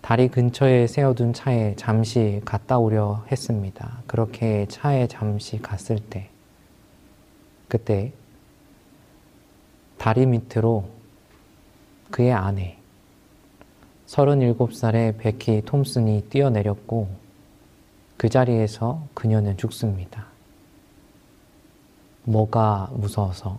다리 0.00 0.28
근처에 0.28 0.86
세워둔 0.86 1.32
차에 1.32 1.76
잠시 1.76 2.40
갔다 2.44 2.78
오려 2.78 3.24
했습니다. 3.32 4.02
그렇게 4.06 4.66
차에 4.68 5.06
잠시 5.06 5.60
갔을 5.60 5.98
때, 5.98 6.28
그때 7.68 8.12
다리 9.98 10.26
밑으로 10.26 10.84
그의 12.10 12.32
아내, 12.32 12.76
37살의 14.06 15.16
베키 15.18 15.62
톰슨이 15.62 16.26
뛰어내렸고 16.28 17.08
그 18.16 18.28
자리에서 18.28 19.02
그녀는 19.14 19.56
죽습니다. 19.56 20.33
뭐가 22.24 22.90
무서워서, 22.92 23.58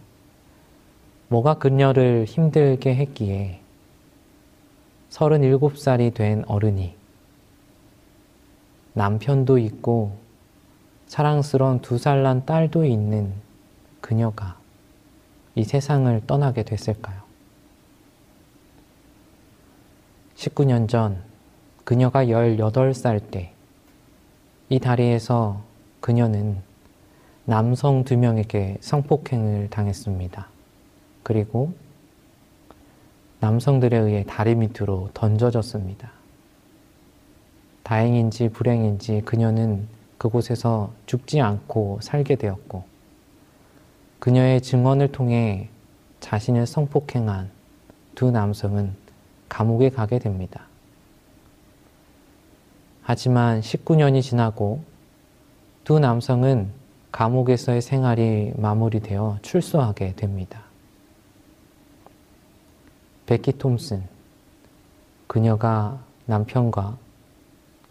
뭐가 1.29 1.55
그녀를 1.55 2.25
힘들게 2.25 2.95
했기에 2.95 3.61
37살이 5.09 6.13
된 6.13 6.43
어른이 6.47 6.95
남편도 8.93 9.57
있고 9.59 10.17
사랑스러운 11.07 11.79
두 11.81 11.97
살 11.97 12.23
난 12.23 12.45
딸도 12.45 12.85
있는 12.85 13.33
그녀가 14.01 14.57
이 15.55 15.63
세상을 15.63 16.21
떠나게 16.27 16.63
됐을까요? 16.63 17.21
19년 20.35 20.87
전 20.89 21.23
그녀가 21.83 22.25
18살 22.25 23.31
때 23.31 23.55
이 24.69 24.79
다리에서 24.79 25.61
그녀는 26.01 26.57
남성 27.47 28.03
두 28.03 28.17
명에게 28.17 28.77
성폭행을 28.81 29.69
당했습니다. 29.69 30.47
그리고 31.21 31.73
남성들에 33.39 33.95
의해 33.97 34.23
다리 34.27 34.55
밑으로 34.55 35.11
던져졌습니다. 35.13 36.11
다행인지 37.83 38.49
불행인지 38.49 39.21
그녀는 39.25 39.87
그곳에서 40.17 40.91
죽지 41.05 41.39
않고 41.39 41.99
살게 42.01 42.35
되었고, 42.35 42.83
그녀의 44.17 44.61
증언을 44.61 45.11
통해 45.11 45.69
자신을 46.21 46.65
성폭행한 46.65 47.51
두 48.15 48.31
남성은 48.31 48.95
감옥에 49.49 49.91
가게 49.91 50.17
됩니다. 50.17 50.65
하지만 53.03 53.61
19년이 53.61 54.23
지나고 54.23 54.81
두 55.83 55.99
남성은 55.99 56.84
감옥에서의 57.15 57.81
생활이 57.81 58.51
마무리되어 58.57 59.39
출소하게 59.41 60.15
됩니다. 60.17 60.63
베키 63.25 63.53
톰슨, 63.57 64.03
그녀가 65.25 65.97
남편과 66.25 66.97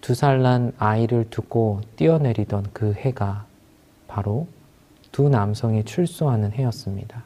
두 0.02 0.12
살 0.12 0.42
난 0.42 0.74
아이를 0.76 1.30
두고 1.30 1.80
뛰어내리던 1.96 2.66
그 2.74 2.92
해가 2.92 3.46
바로 4.08 4.46
두 5.10 5.30
남성이 5.30 5.84
출소하는 5.84 6.52
해였습니다. 6.52 7.24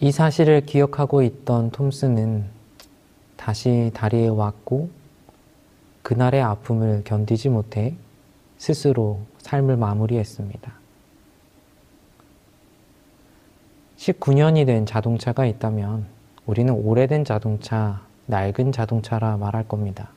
이 0.00 0.10
사실을 0.10 0.66
기억하고 0.66 1.22
있던 1.22 1.70
톰슨은 1.70 2.46
다시 3.36 3.92
다리에 3.94 4.26
왔고 4.26 4.90
그날의 6.02 6.42
아픔을 6.42 7.02
견디지 7.04 7.50
못해 7.50 7.94
스스로 8.62 9.18
삶을 9.38 9.76
마무리했습니다. 9.76 10.72
19년이 13.96 14.66
된 14.66 14.86
자동차가 14.86 15.46
있다면 15.46 16.06
우리는 16.46 16.72
오래된 16.72 17.24
자동차, 17.24 18.02
낡은 18.26 18.70
자동차라 18.70 19.36
말할 19.36 19.66
겁니다. 19.66 20.10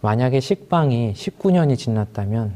만약에 0.00 0.40
식빵이 0.40 1.12
19년이 1.14 1.76
지났다면 1.76 2.54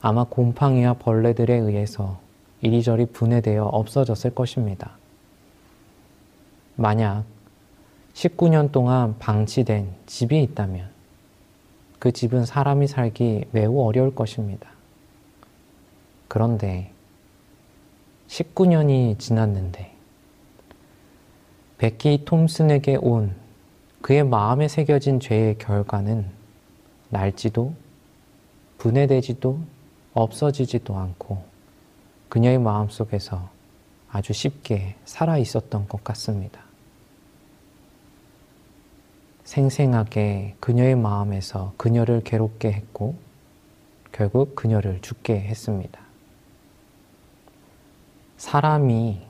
아마 0.00 0.24
곰팡이와 0.24 0.94
벌레들에 0.94 1.54
의해서 1.54 2.18
이리저리 2.62 3.04
분해되어 3.04 3.66
없어졌을 3.66 4.34
것입니다. 4.34 4.92
만약 6.74 7.24
19년 8.14 8.72
동안 8.72 9.18
방치된 9.18 9.92
집이 10.06 10.42
있다면 10.42 10.89
그 12.00 12.12
집은 12.12 12.46
사람이 12.46 12.88
살기 12.88 13.44
매우 13.52 13.80
어려울 13.84 14.14
것입니다. 14.14 14.70
그런데 16.28 16.90
19년이 18.26 19.18
지났는데 19.18 19.92
베키 21.76 22.24
톰슨에게 22.24 22.96
온 22.96 23.34
그의 24.00 24.24
마음에 24.24 24.66
새겨진 24.66 25.20
죄의 25.20 25.58
결과는 25.58 26.24
날지도 27.10 27.74
분해되지도 28.78 29.60
없어지지도 30.14 30.96
않고 30.96 31.44
그녀의 32.30 32.58
마음속에서 32.60 33.50
아주 34.10 34.32
쉽게 34.32 34.94
살아 35.04 35.36
있었던 35.36 35.86
것 35.86 36.02
같습니다. 36.02 36.69
생생하게 39.50 40.54
그녀의 40.60 40.94
마음에서 40.94 41.72
그녀를 41.76 42.20
괴롭게 42.22 42.70
했고 42.70 43.16
결국 44.12 44.54
그녀를 44.54 45.00
죽게 45.00 45.40
했습니다. 45.40 46.00
사람이 48.36 49.20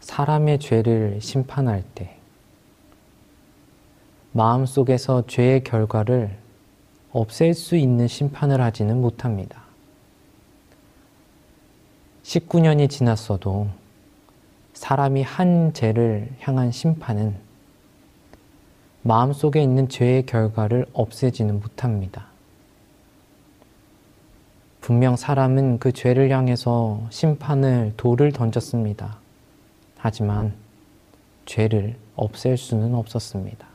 사람의 0.00 0.60
죄를 0.60 1.20
심판할 1.20 1.84
때 1.94 2.16
마음속에서 4.32 5.26
죄의 5.26 5.62
결과를 5.62 6.34
없앨 7.12 7.52
수 7.52 7.76
있는 7.76 8.08
심판을 8.08 8.62
하지는 8.62 8.98
못합니다. 8.98 9.62
19년이 12.22 12.88
지났어도 12.88 13.68
사람이 14.72 15.22
한 15.22 15.74
죄를 15.74 16.30
향한 16.40 16.72
심판은 16.72 17.44
마음속에 19.06 19.62
있는 19.62 19.90
죄의 19.90 20.24
결과를 20.24 20.86
없애지는 20.94 21.60
못합니다. 21.60 22.26
분명 24.80 25.14
사람은 25.14 25.78
그 25.78 25.92
죄를 25.92 26.30
향해서 26.30 27.02
심판을 27.10 27.92
돌을 27.98 28.32
던졌습니다. 28.32 29.18
하지만 29.98 30.54
죄를 31.44 31.96
없앨 32.16 32.56
수는 32.56 32.94
없었습니다. 32.94 33.66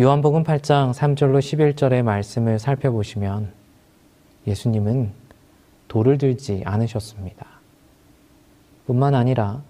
요한복음 0.00 0.42
8장 0.42 0.94
3절로 0.94 1.38
11절의 1.40 2.02
말씀을 2.02 2.58
살펴보시면 2.58 3.52
예수님은 4.46 5.12
돌을 5.88 6.16
들지 6.16 6.62
않으셨습니다. 6.64 7.46
뿐만 8.86 9.14
아니라 9.14 9.62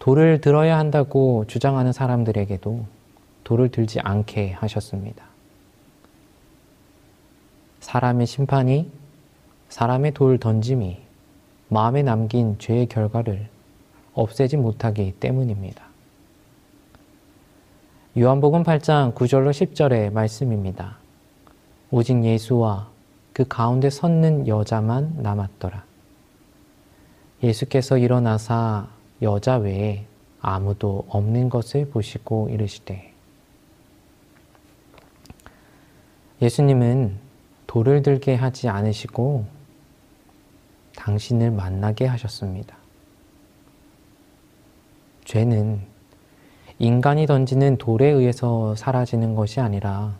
돌을 0.00 0.40
들어야 0.40 0.78
한다고 0.78 1.44
주장하는 1.46 1.92
사람들에게도 1.92 2.84
돌을 3.44 3.68
들지 3.68 4.00
않게 4.00 4.52
하셨습니다. 4.52 5.24
사람의 7.80 8.26
심판이 8.26 8.90
사람의 9.68 10.12
돌 10.12 10.38
던짐이 10.38 10.98
마음에 11.68 12.02
남긴 12.02 12.58
죄의 12.58 12.86
결과를 12.86 13.48
없애지 14.14 14.56
못하기 14.56 15.16
때문입니다. 15.20 15.84
요한복음 18.18 18.64
8장 18.64 19.14
9절로 19.14 19.50
10절의 19.50 20.12
말씀입니다. 20.12 20.96
오직 21.90 22.24
예수와 22.24 22.88
그 23.34 23.44
가운데 23.46 23.90
섰는 23.90 24.48
여자만 24.48 25.16
남았더라. 25.18 25.84
예수께서 27.42 27.98
일어나사 27.98 28.99
여자 29.22 29.56
외에 29.56 30.06
아무도 30.40 31.04
없는 31.08 31.48
것을 31.48 31.90
보시고 31.90 32.48
이르시되 32.48 33.12
예수님은 36.40 37.18
돌을 37.66 38.02
들게 38.02 38.34
하지 38.34 38.68
않으시고 38.68 39.44
당신을 40.96 41.50
만나게 41.50 42.06
하셨습니다. 42.06 42.76
죄는 45.24 45.80
인간이 46.78 47.26
던지는 47.26 47.76
돌에 47.76 48.08
의해서 48.08 48.74
사라지는 48.74 49.34
것이 49.34 49.60
아니라 49.60 50.16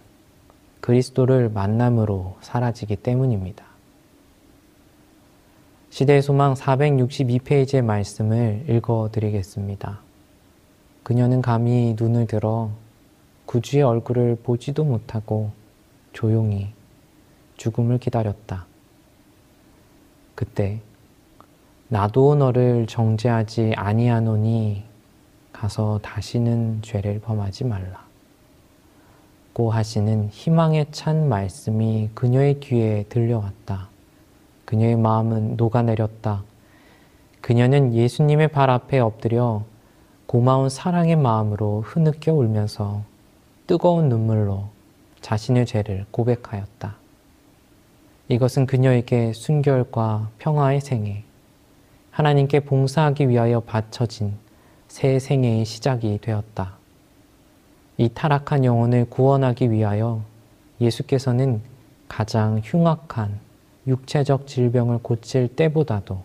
그리스도를 0.80 1.48
만남으로 1.48 2.36
사라지기 2.42 2.96
때문입니다. 2.96 3.69
시대의 5.90 6.22
소망 6.22 6.55
462페이지의 6.55 7.83
말씀을 7.83 8.64
읽어 8.68 9.09
드리겠습니다. 9.11 10.00
그녀는 11.03 11.42
감히 11.42 11.96
눈을 11.98 12.29
들어 12.29 12.70
구주의 13.44 13.83
얼굴을 13.83 14.38
보지도 14.44 14.85
못하고 14.85 15.50
조용히 16.12 16.68
죽음을 17.57 17.98
기다렸다. 17.98 18.66
그때 20.37 20.81
나도 21.88 22.37
너를 22.37 22.87
정죄하지 22.87 23.74
아니하노니 23.76 24.85
가서 25.53 25.98
다시는 26.03 26.83
죄를 26.83 27.20
범하지 27.20 27.64
말라. 27.64 28.07
고 29.53 29.72
하시는 29.72 30.29
희망에 30.29 30.87
찬 30.92 31.29
말씀이 31.29 32.11
그녀의 32.14 32.61
귀에 32.61 33.07
들려왔다. 33.09 33.90
그녀의 34.70 34.94
마음은 34.94 35.56
녹아내렸다. 35.56 36.44
그녀는 37.40 37.92
예수님의 37.92 38.52
발 38.52 38.70
앞에 38.70 39.00
엎드려 39.00 39.64
고마운 40.26 40.68
사랑의 40.68 41.16
마음으로 41.16 41.80
흐느껴 41.80 42.33
울면서 42.33 43.02
뜨거운 43.66 44.09
눈물로 44.09 44.68
자신의 45.22 45.66
죄를 45.66 46.06
고백하였다. 46.12 46.94
이것은 48.28 48.66
그녀에게 48.66 49.33
순결과 49.33 50.30
평화의 50.38 50.80
생애, 50.80 51.24
하나님께 52.12 52.61
봉사하기 52.61 53.28
위하여 53.28 53.59
바쳐진 53.59 54.35
새 54.87 55.18
생애의 55.18 55.64
시작이 55.64 56.20
되었다. 56.22 56.74
이 57.96 58.09
타락한 58.09 58.64
영혼을 58.64 59.04
구원하기 59.11 59.72
위하여 59.72 60.22
예수께서는 60.80 61.61
가장 62.06 62.61
흉악한 62.62 63.49
육체적 63.87 64.47
질병을 64.47 64.99
고칠 65.03 65.49
때보다도 65.49 66.23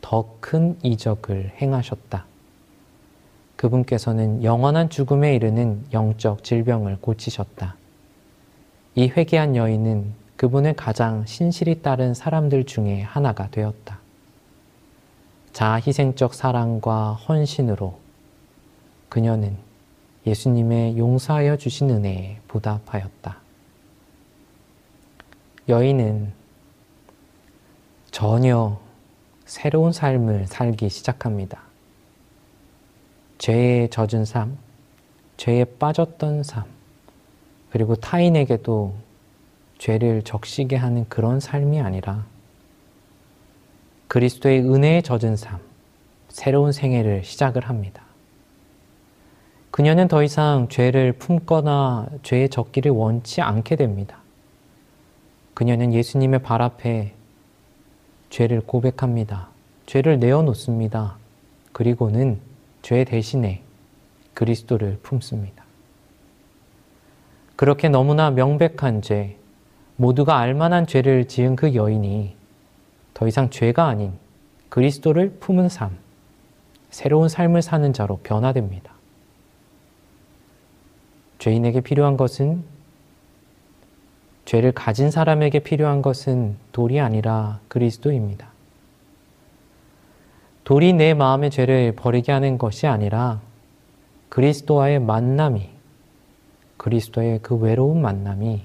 더 0.00 0.24
큰 0.40 0.76
이적을 0.82 1.52
행하셨다. 1.60 2.24
그분께서는 3.56 4.42
영원한 4.42 4.88
죽음에 4.88 5.34
이르는 5.34 5.84
영적 5.92 6.42
질병을 6.42 6.98
고치셨다. 7.00 7.76
이 8.94 9.08
회개한 9.08 9.54
여인은 9.54 10.12
그분의 10.36 10.74
가장 10.74 11.26
신실히 11.26 11.82
따른 11.82 12.14
사람들 12.14 12.64
중에 12.64 13.02
하나가 13.02 13.48
되었다. 13.50 14.00
자희생적 15.52 16.34
사랑과 16.34 17.12
헌신으로 17.12 17.98
그녀는 19.10 19.56
예수님의 20.26 20.96
용서하여 20.96 21.56
주신 21.58 21.90
은혜에 21.90 22.38
보답하였다. 22.48 23.36
여인은 25.68 26.39
전혀 28.10 28.78
새로운 29.44 29.92
삶을 29.92 30.46
살기 30.48 30.88
시작합니다. 30.88 31.62
죄에 33.38 33.88
젖은 33.88 34.24
삶, 34.24 34.58
죄에 35.36 35.64
빠졌던 35.64 36.42
삶, 36.42 36.64
그리고 37.70 37.94
타인에게도 37.94 38.94
죄를 39.78 40.22
적시게 40.22 40.76
하는 40.76 41.08
그런 41.08 41.40
삶이 41.40 41.80
아니라 41.80 42.26
그리스도의 44.08 44.60
은혜에 44.60 45.02
젖은 45.02 45.36
삶, 45.36 45.60
새로운 46.28 46.72
생애를 46.72 47.24
시작을 47.24 47.68
합니다. 47.68 48.02
그녀는 49.70 50.08
더 50.08 50.22
이상 50.24 50.68
죄를 50.68 51.12
품거나 51.12 52.08
죄의 52.24 52.48
적기를 52.48 52.90
원치 52.90 53.40
않게 53.40 53.76
됩니다. 53.76 54.18
그녀는 55.54 55.94
예수님의 55.94 56.42
발 56.42 56.60
앞에 56.60 57.14
죄를 58.30 58.60
고백합니다. 58.60 59.48
죄를 59.86 60.18
내어놓습니다. 60.18 61.16
그리고는 61.72 62.40
죄 62.82 63.04
대신에 63.04 63.62
그리스도를 64.34 64.98
품습니다. 65.02 65.64
그렇게 67.56 67.88
너무나 67.88 68.30
명백한 68.30 69.02
죄, 69.02 69.36
모두가 69.96 70.38
알만한 70.38 70.86
죄를 70.86 71.28
지은 71.28 71.56
그 71.56 71.74
여인이 71.74 72.34
더 73.12 73.28
이상 73.28 73.50
죄가 73.50 73.86
아닌 73.86 74.12
그리스도를 74.70 75.36
품은 75.40 75.68
삶, 75.68 75.98
새로운 76.90 77.28
삶을 77.28 77.60
사는 77.60 77.92
자로 77.92 78.18
변화됩니다. 78.22 78.94
죄인에게 81.38 81.80
필요한 81.80 82.16
것은 82.16 82.62
죄를 84.50 84.72
가진 84.72 85.12
사람에게 85.12 85.60
필요한 85.60 86.02
것은 86.02 86.56
돌이 86.72 86.98
아니라 86.98 87.60
그리스도입니다. 87.68 88.48
돌이 90.64 90.92
내 90.92 91.14
마음의 91.14 91.52
죄를 91.52 91.92
버리게 91.94 92.32
하는 92.32 92.58
것이 92.58 92.88
아니라 92.88 93.40
그리스도와의 94.28 94.98
만남이, 94.98 95.68
그리스도의 96.78 97.38
그 97.42 97.54
외로운 97.54 98.02
만남이 98.02 98.64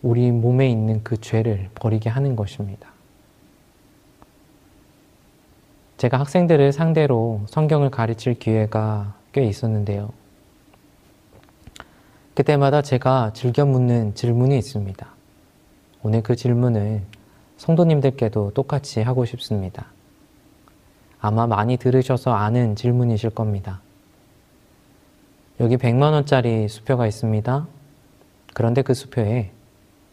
우리 0.00 0.32
몸에 0.32 0.70
있는 0.70 1.02
그 1.04 1.20
죄를 1.20 1.68
버리게 1.74 2.08
하는 2.08 2.34
것입니다. 2.34 2.88
제가 5.98 6.18
학생들을 6.18 6.72
상대로 6.72 7.42
성경을 7.48 7.90
가르칠 7.90 8.38
기회가 8.38 9.16
꽤 9.32 9.44
있었는데요. 9.44 10.14
그때마다 12.36 12.82
제가 12.82 13.32
즐겨 13.32 13.64
묻는 13.64 14.14
질문이 14.14 14.58
있습니다. 14.58 15.06
오늘 16.02 16.22
그 16.22 16.36
질문을 16.36 17.00
성도님들께도 17.56 18.50
똑같이 18.50 19.00
하고 19.00 19.24
싶습니다. 19.24 19.86
아마 21.18 21.46
많이 21.46 21.78
들으셔서 21.78 22.34
아는 22.34 22.76
질문이실 22.76 23.30
겁니다. 23.30 23.80
여기 25.60 25.78
100만원짜리 25.78 26.68
수표가 26.68 27.06
있습니다. 27.06 27.66
그런데 28.52 28.82
그 28.82 28.92
수표에 28.92 29.50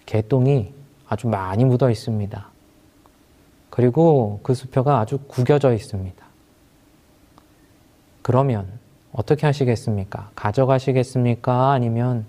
개똥이 0.06 0.74
아주 1.10 1.28
많이 1.28 1.66
묻어 1.66 1.92
있습니다. 1.92 2.48
그리고 3.70 4.40
그 4.44 4.54
수표가 4.54 5.02
아주 5.02 5.18
구겨져 5.28 5.74
있습니다. 5.74 6.26
그러면 8.22 8.83
어떻게 9.14 9.46
하시겠습니까? 9.46 10.32
가져가시겠습니까? 10.36 11.72
아니면 11.72 12.26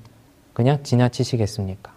그냥 0.52 0.82
지나치시겠습니까? 0.82 1.92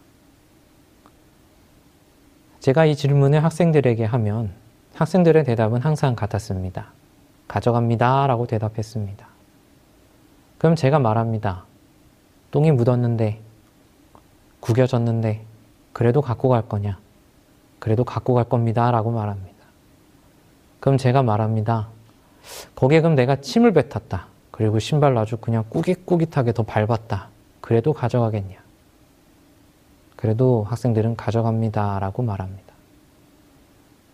제가 2.61 2.85
이 2.85 2.95
질문을 2.95 3.43
학생들에게 3.43 4.03
하면 4.03 4.51
학생들의 4.95 5.43
대답은 5.43 5.81
항상 5.81 6.15
같았습니다. 6.15 6.91
가져갑니다. 7.47 8.27
라고 8.27 8.47
대답했습니다. 8.47 9.27
그럼 10.57 10.75
제가 10.75 10.99
말합니다. 10.99 11.65
똥이 12.51 12.71
묻었는데, 12.71 13.39
구겨졌는데, 14.59 15.45
그래도 15.93 16.21
갖고 16.21 16.49
갈 16.49 16.67
거냐? 16.67 16.97
그래도 17.79 18.03
갖고 18.03 18.33
갈 18.33 18.45
겁니다. 18.45 18.89
라고 18.89 19.11
말합니다. 19.11 19.57
그럼 20.79 20.97
제가 20.97 21.23
말합니다. 21.23 21.89
거기에 22.75 23.01
그럼 23.01 23.15
내가 23.15 23.35
침을 23.35 23.71
뱉었다. 23.73 24.27
그리고 24.57 24.79
신발로 24.79 25.19
아주 25.19 25.37
그냥 25.37 25.65
꾸깃꾸깃하게 25.69 26.53
더 26.53 26.63
밟았다. 26.63 27.29
그래도 27.61 27.93
가져가겠냐? 27.93 28.57
그래도 30.15 30.63
학생들은 30.63 31.15
가져갑니다. 31.15 31.99
라고 31.99 32.23
말합니다. 32.23 32.73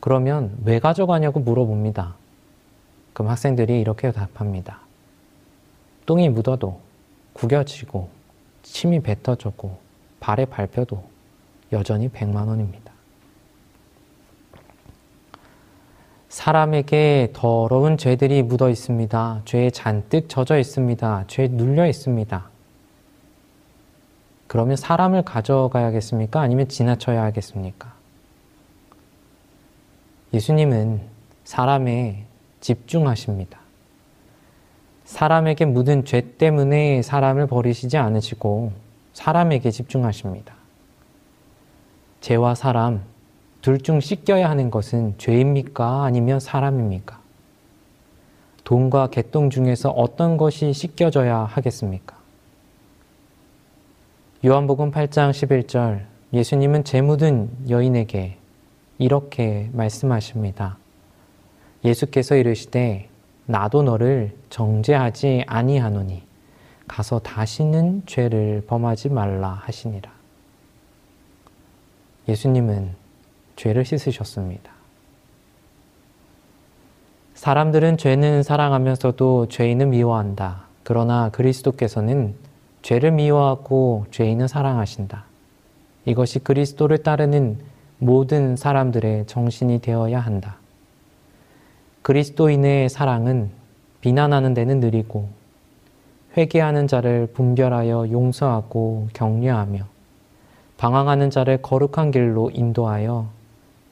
그러면 0.02 0.58
왜 0.66 0.80
가져가냐고 0.80 1.40
물어봅니다. 1.40 2.16
그럼 3.14 3.32
학생들이 3.32 3.80
이렇게 3.80 4.12
답합니다. 4.12 4.82
똥이 6.06 6.28
묻어도 6.28 6.82
구겨지고 7.32 8.10
침이 8.64 9.00
뱉어져고 9.00 9.78
발에 10.20 10.44
밟혀도 10.44 11.02
여전히 11.72 12.10
100만 12.10 12.50
원입니다. 12.50 12.83
사람에게 16.34 17.30
더러운 17.32 17.96
죄들이 17.96 18.42
묻어 18.42 18.68
있습니다. 18.68 19.42
죄에 19.46 19.70
잔뜩 19.70 20.28
젖어 20.28 20.58
있습니다. 20.58 21.26
죄에 21.28 21.48
눌려 21.50 21.86
있습니다. 21.86 22.50
그러면 24.48 24.76
사람을 24.76 25.22
가져가야겠습니까? 25.22 26.42
아니면 26.42 26.68
지나쳐야 26.68 27.22
하겠습니까? 27.22 27.94
예수님은 30.34 31.02
사람에 31.44 32.26
집중하십니다. 32.62 33.60
사람에게 35.06 35.66
묻은 35.66 36.04
죄 36.04 36.36
때문에 36.38 37.04
사람을 37.04 37.46
버리시지 37.46 37.98
않으시고 37.98 38.72
사람에게 39.14 39.70
집중하십니다. 39.70 40.56
죄와 42.22 42.56
사람, 42.56 43.04
둘 43.64 43.80
중 43.80 44.02
씻겨야 44.02 44.50
하는 44.50 44.70
것은 44.70 45.16
죄입니까? 45.18 46.04
아니면 46.04 46.42
사람입니까? 46.42 47.18
돈과 48.66 49.08
개똥 49.08 49.50
중에서 49.50 49.90
어떤 49.90 50.36
것이 50.36 50.74
씻겨져야 50.74 51.38
하겠습니까? 51.46 52.18
요한복음 54.46 54.92
8장 54.92 55.32
11절 55.32 56.04
예수님은 56.34 56.84
죄 56.84 57.02
묻은 57.02 57.70
여인에게 57.70 58.36
이렇게 58.98 59.70
말씀하십니다. 59.72 60.78
예수께서 61.86 62.36
이르시되 62.36 63.08
나도 63.46 63.84
너를 63.84 64.36
정죄하지 64.50 65.46
아니하노니 65.48 66.22
가서 66.86 67.20
다시는 67.20 68.04
죄를 68.08 68.66
범하지 68.68 69.08
말라 69.08 69.52
하시니라. 69.64 70.12
예수님은 72.28 73.03
죄를 73.56 73.86
씻으셨습니다. 73.86 74.72
사람들은 77.36 77.98
죄는 77.98 78.44
사랑하면서도 78.44 79.48
죄인은 79.50 79.90
미워한다. 79.90 80.64
그러나 80.84 81.30
그리스도께서는 81.30 82.36
죄를 82.82 83.12
미워하고 83.12 84.06
죄인은 84.12 84.48
사랑하신다. 84.48 85.26
이것이 86.06 86.40
그리스도를 86.40 87.00
따르는 87.00 87.60
모든 87.98 88.56
사람들의 88.56 89.26
정신이 89.28 89.80
되어야 89.80 90.20
한다. 90.20 90.58
그리스도인의 92.02 92.90
사랑은 92.90 93.52
비난하는 94.02 94.54
데는 94.54 94.82
느리고 94.82 95.30
회개하는 96.36 96.88
자를 96.88 97.28
분별하여 97.28 98.10
용서하고 98.12 99.08
격려하며 99.14 99.86
방황하는 100.78 101.30
자를 101.30 101.62
거룩한 101.62 102.12
길로 102.12 102.50
인도하여 102.54 103.30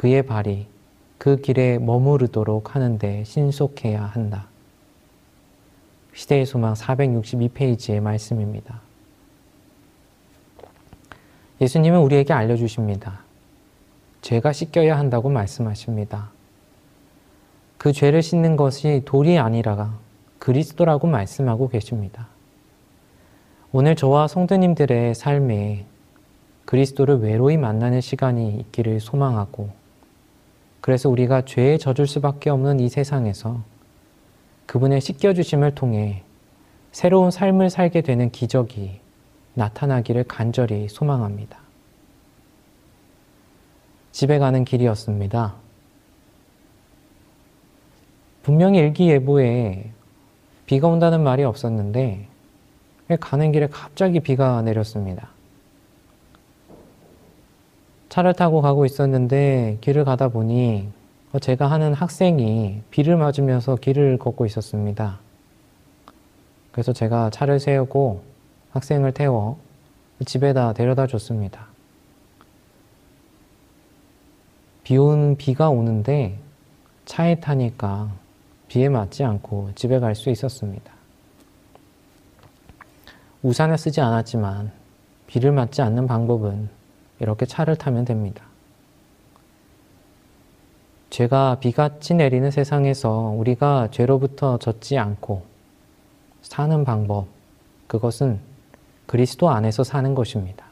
그의 0.02 0.24
발이 0.24 0.66
그 1.20 1.36
길에 1.36 1.78
머무르도록 1.78 2.74
하는데 2.74 3.24
신속해야 3.24 4.04
한다. 4.04 4.48
시대의 6.16 6.48
소망 6.48 6.74
462페이지의 6.74 8.00
말씀입니다. 8.00 8.82
예수님은 11.62 12.00
우리에게 12.00 12.34
알려주십니다. 12.34 13.20
죄가 14.24 14.54
씻겨야 14.54 14.98
한다고 14.98 15.30
말씀하십니다. 15.30 16.32
그 17.78 17.94
죄를 17.94 18.24
씻는 18.24 18.56
것이 18.56 19.04
돌이 19.06 19.38
아니라 19.38 20.00
그리스도라고 20.40 21.06
말씀하고 21.06 21.70
계십니다. 21.70 22.28
오늘 23.72 23.96
저와 23.96 24.28
성도님들의 24.28 25.14
삶에 25.14 25.86
그리스도를 26.66 27.20
외로이 27.20 27.58
만나는 27.58 28.02
시간이 28.02 28.56
있기를 28.56 29.00
소망하고 29.00 29.80
그래서 30.82 31.10
우리가 31.10 31.46
죄에 31.46 31.78
젖을 31.78 32.08
수밖에 32.08 32.50
없는 32.50 32.80
이 32.80 32.90
세상에서 32.90 33.62
그분의 34.66 35.00
씻겨주심을 35.00 35.76
통해 35.76 36.24
새로운 36.92 37.32
삶을 37.32 37.70
살게 37.70 38.02
되는 38.02 38.32
기적이 38.32 39.00
나타나기를 39.54 40.24
간절히 40.26 40.88
소망합니다. 40.90 41.60
집에 44.12 44.40
가는 44.40 44.66
길이었습니다. 44.66 45.56
분명히 48.44 48.80
일기예보에 48.80 49.92
비가 50.66 50.88
온다는 50.88 51.24
말이 51.24 51.44
없었는데 51.44 52.28
가는 53.20 53.52
길에 53.52 53.68
갑자기 53.68 54.20
비가 54.20 54.62
내렸습니다. 54.62 55.30
차를 58.12 58.34
타고 58.34 58.62
가고 58.62 58.86
있었는데 58.86 59.78
길을 59.80 60.04
가다 60.04 60.28
보니 60.28 60.90
제가 61.40 61.72
하는 61.72 61.94
학생이 61.94 62.82
비를 62.92 63.16
맞으면서 63.16 63.78
길을 63.78 64.18
걷고 64.18 64.46
있었습니다. 64.48 65.20
그래서 66.74 66.92
제가 66.92 67.30
차를 67.30 67.62
세우고 67.62 68.22
학생을 68.72 69.14
태워 69.14 69.58
집에다 70.26 70.74
데려다 70.74 71.08
줬습니다. 71.08 71.68
비온 74.84 75.38
비가 75.38 75.70
오는데 75.70 76.38
차에 77.06 77.40
타니까 77.40 78.12
비에 78.68 78.90
맞지 78.90 79.24
않고 79.24 79.70
집에 79.76 80.00
갈 80.00 80.16
수 80.16 80.30
있었습니다. 80.30 80.92
우산을 83.42 83.78
쓰지 83.78 84.02
않았지만 84.02 84.74
비를 85.28 85.54
맞지 85.54 85.82
않는 85.82 86.08
방법은 86.08 86.81
이렇게 87.22 87.46
차를 87.46 87.76
타면 87.78 88.04
됩니다. 88.04 88.44
죄가 91.12 91.60
비같이 91.60 92.16
내리는 92.16 92.50
세상에서 92.52 93.12
우리가 93.36 93.90
죄로부터 93.92 94.58
젖지 94.58 94.98
않고 94.98 95.44
사는 96.42 96.84
방법, 96.84 97.28
그것은 97.88 98.40
그리스도 99.06 99.50
안에서 99.50 99.84
사는 99.84 100.16
것입니다. 100.16 100.66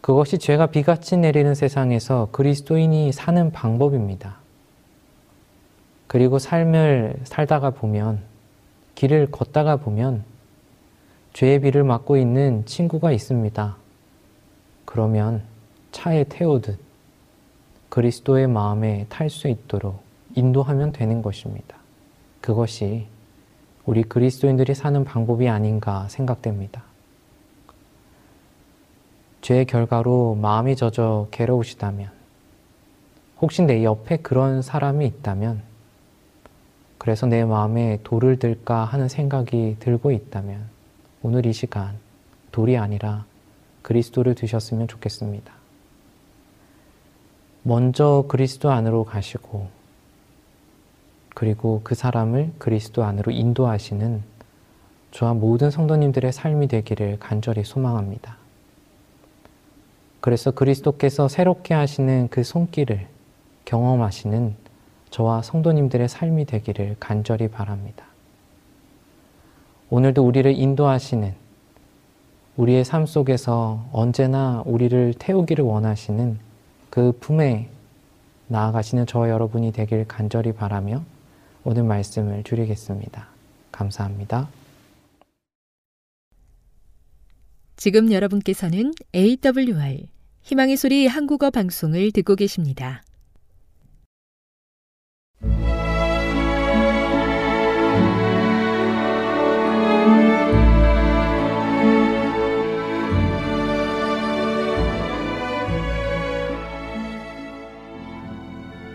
그것이 0.00 0.38
죄가 0.38 0.66
비같이 0.66 1.16
내리는 1.16 1.54
세상에서 1.54 2.28
그리스도인이 2.32 3.12
사는 3.12 3.52
방법입니다. 3.52 4.38
그리고 6.06 6.38
삶을 6.38 7.20
살다가 7.24 7.70
보면, 7.70 8.20
길을 8.96 9.30
걷다가 9.30 9.76
보면, 9.76 10.24
죄의 11.34 11.60
비를 11.60 11.84
맞고 11.84 12.16
있는 12.16 12.64
친구가 12.64 13.12
있습니다. 13.12 13.79
그러면 14.90 15.42
차에 15.92 16.24
태우듯 16.24 16.76
그리스도의 17.90 18.48
마음에 18.48 19.06
탈 19.08 19.30
수 19.30 19.46
있도록 19.46 20.02
인도하면 20.34 20.90
되는 20.90 21.22
것입니다. 21.22 21.76
그것이 22.40 23.06
우리 23.86 24.02
그리스도인들이 24.02 24.74
사는 24.74 25.04
방법이 25.04 25.48
아닌가 25.48 26.08
생각됩니다. 26.08 26.82
죄의 29.42 29.66
결과로 29.66 30.34
마음이 30.34 30.74
젖어 30.74 31.28
괴로우시다면, 31.30 32.10
혹시 33.40 33.62
내 33.62 33.84
옆에 33.84 34.16
그런 34.16 34.60
사람이 34.60 35.06
있다면, 35.06 35.62
그래서 36.98 37.26
내 37.26 37.44
마음에 37.44 38.00
돌을 38.02 38.40
들까 38.40 38.84
하는 38.84 39.08
생각이 39.08 39.76
들고 39.78 40.10
있다면, 40.10 40.68
오늘 41.22 41.46
이 41.46 41.52
시간 41.52 41.94
돌이 42.50 42.76
아니라 42.76 43.29
그리스도를 43.82 44.34
드셨으면 44.34 44.88
좋겠습니다. 44.88 45.52
먼저 47.62 48.24
그리스도 48.28 48.70
안으로 48.70 49.04
가시고 49.04 49.68
그리고 51.34 51.80
그 51.84 51.94
사람을 51.94 52.52
그리스도 52.58 53.04
안으로 53.04 53.32
인도하시는 53.32 54.22
저와 55.10 55.34
모든 55.34 55.70
성도님들의 55.70 56.32
삶이 56.32 56.68
되기를 56.68 57.18
간절히 57.18 57.64
소망합니다. 57.64 58.36
그래서 60.20 60.50
그리스도께서 60.50 61.28
새롭게 61.28 61.74
하시는 61.74 62.28
그 62.28 62.44
손길을 62.44 63.06
경험하시는 63.64 64.54
저와 65.10 65.42
성도님들의 65.42 66.08
삶이 66.08 66.44
되기를 66.44 66.96
간절히 67.00 67.48
바랍니다. 67.48 68.04
오늘도 69.88 70.24
우리를 70.24 70.52
인도하시는 70.56 71.34
우리의 72.60 72.84
삶 72.84 73.06
속에서 73.06 73.88
언제나 73.90 74.62
우리를 74.66 75.14
태우기를 75.18 75.64
원하시는 75.64 76.38
그 76.90 77.12
품에 77.18 77.70
나아가시는 78.48 79.06
저와 79.06 79.30
여러분이 79.30 79.72
되길 79.72 80.06
간절히 80.06 80.52
바라며 80.52 81.02
오늘 81.64 81.84
말씀을 81.84 82.44
줄이겠습니다. 82.44 83.28
감사합니다. 83.72 84.50
지금 87.76 88.12
여러분께서는 88.12 88.92
AWR 89.14 90.08
희망의 90.42 90.76
소리 90.76 91.06
한국어 91.06 91.48
방송을 91.48 92.12
듣고 92.12 92.34
계십니다. 92.34 93.02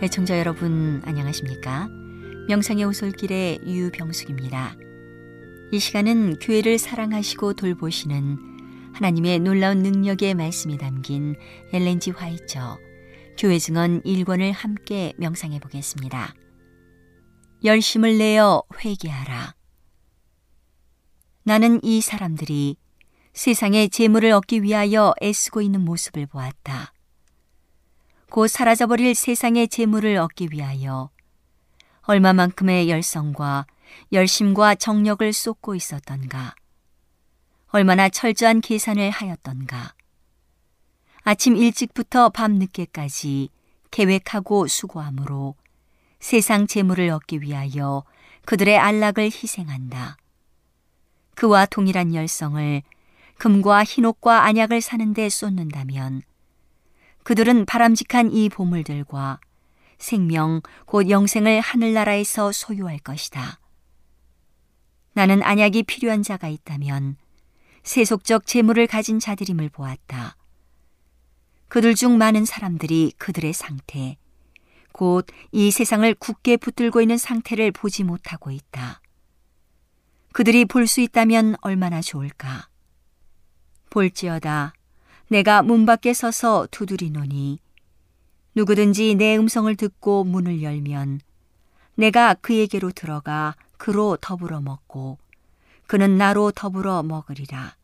애청자 0.05 0.37
여러분 0.37 1.01
안녕하십니까? 1.03 1.87
명상의 2.47 2.85
오솔길의 2.85 3.61
유병숙입니다. 3.65 4.75
이 5.71 5.79
시간은 5.79 6.37
교회를 6.37 6.77
사랑하시고 6.77 7.53
돌보시는 7.53 8.93
하나님의 8.93 9.39
놀라운 9.39 9.79
능력의 9.79 10.35
말씀이 10.35 10.77
담긴 10.77 11.35
엘렌지 11.73 12.11
화이처 12.11 12.77
교회 13.39 13.57
증언 13.57 14.03
1권을 14.03 14.51
함께 14.51 15.11
명상해 15.17 15.59
보겠습니다. 15.59 16.35
열심을 17.63 18.19
내어 18.19 18.61
회개하라. 18.77 19.55
나는 21.45 21.83
이 21.83 22.01
사람들이 22.01 22.77
세상의 23.33 23.89
재물을 23.89 24.31
얻기 24.33 24.61
위하여 24.61 25.15
애쓰고 25.19 25.63
있는 25.63 25.81
모습을 25.81 26.27
보았다. 26.27 26.93
곧 28.35 28.49
사라져버릴 28.49 29.15
세상의 29.15 29.69
재물을 29.69 30.17
얻기 30.17 30.49
위하여 30.51 31.09
얼마만큼의 32.01 32.89
열성과 32.89 33.65
열심과 34.11 34.75
정력을 34.75 35.31
쏟고 35.31 35.73
있었던가. 35.73 36.53
얼마나 37.67 38.09
철저한 38.09 38.59
계산을 38.59 39.09
하였던가. 39.09 39.93
아침 41.21 41.55
일찍부터 41.55 42.27
밤 42.27 42.55
늦게까지 42.55 43.51
계획하고 43.91 44.67
수고함으로 44.67 45.55
세상 46.19 46.67
재물을 46.67 47.09
얻기 47.11 47.39
위하여 47.39 48.03
그들의 48.43 48.77
안락을 48.77 49.23
희생한다. 49.27 50.17
그와 51.35 51.67
동일한 51.67 52.13
열성을 52.13 52.81
금과 53.37 53.85
흰옷과 53.85 54.43
안약을 54.43 54.81
사는데 54.81 55.29
쏟는다면 55.29 56.23
그들은 57.25 57.65
바람직한 57.65 58.31
이 58.31 58.49
보물들과 58.49 59.39
생명, 59.97 60.61
곧 60.85 61.09
영생을 61.09 61.59
하늘나라에서 61.59 62.51
소유할 62.51 62.99
것이다. 62.99 63.59
나는 65.13 65.41
안약이 65.41 65.83
필요한 65.83 66.21
자가 66.21 66.49
있다면 66.49 67.17
세속적 67.81 68.45
재물을 68.45 68.85
가진 68.85 69.19
자들임을 69.19 69.69
보았다. 69.69 70.37
그들 71.67 71.95
중 71.95 72.19
많은 72.19 72.45
사람들이 72.45 73.13
그들의 73.17 73.53
상태, 73.53 74.17
곧 74.93 75.25
이 75.51 75.71
세상을 75.71 76.13
굳게 76.15 76.57
붙들고 76.57 77.01
있는 77.01 77.17
상태를 77.17 77.71
보지 77.71 78.03
못하고 78.03 78.51
있다. 78.51 79.01
그들이 80.31 80.65
볼 80.65 80.85
수 80.85 81.01
있다면 81.01 81.55
얼마나 81.61 82.01
좋을까? 82.01 82.69
볼지어다 83.89 84.73
내가 85.27 85.61
문 85.61 85.85
밖에 85.85 86.13
서서 86.13 86.67
두드리노니 86.71 87.59
누구든지 88.55 89.15
내 89.15 89.35
음성을 89.37 89.73
듣고 89.75 90.23
문을 90.23 90.61
열면 90.61 91.19
내가 91.95 92.33
그에게로 92.35 92.91
들어가 92.91 93.55
그로 93.77 94.17
더불어 94.21 94.61
먹고 94.61 95.17
그는 95.87 96.17
나로 96.17 96.51
더불어 96.51 97.03
먹으리라. 97.03 97.75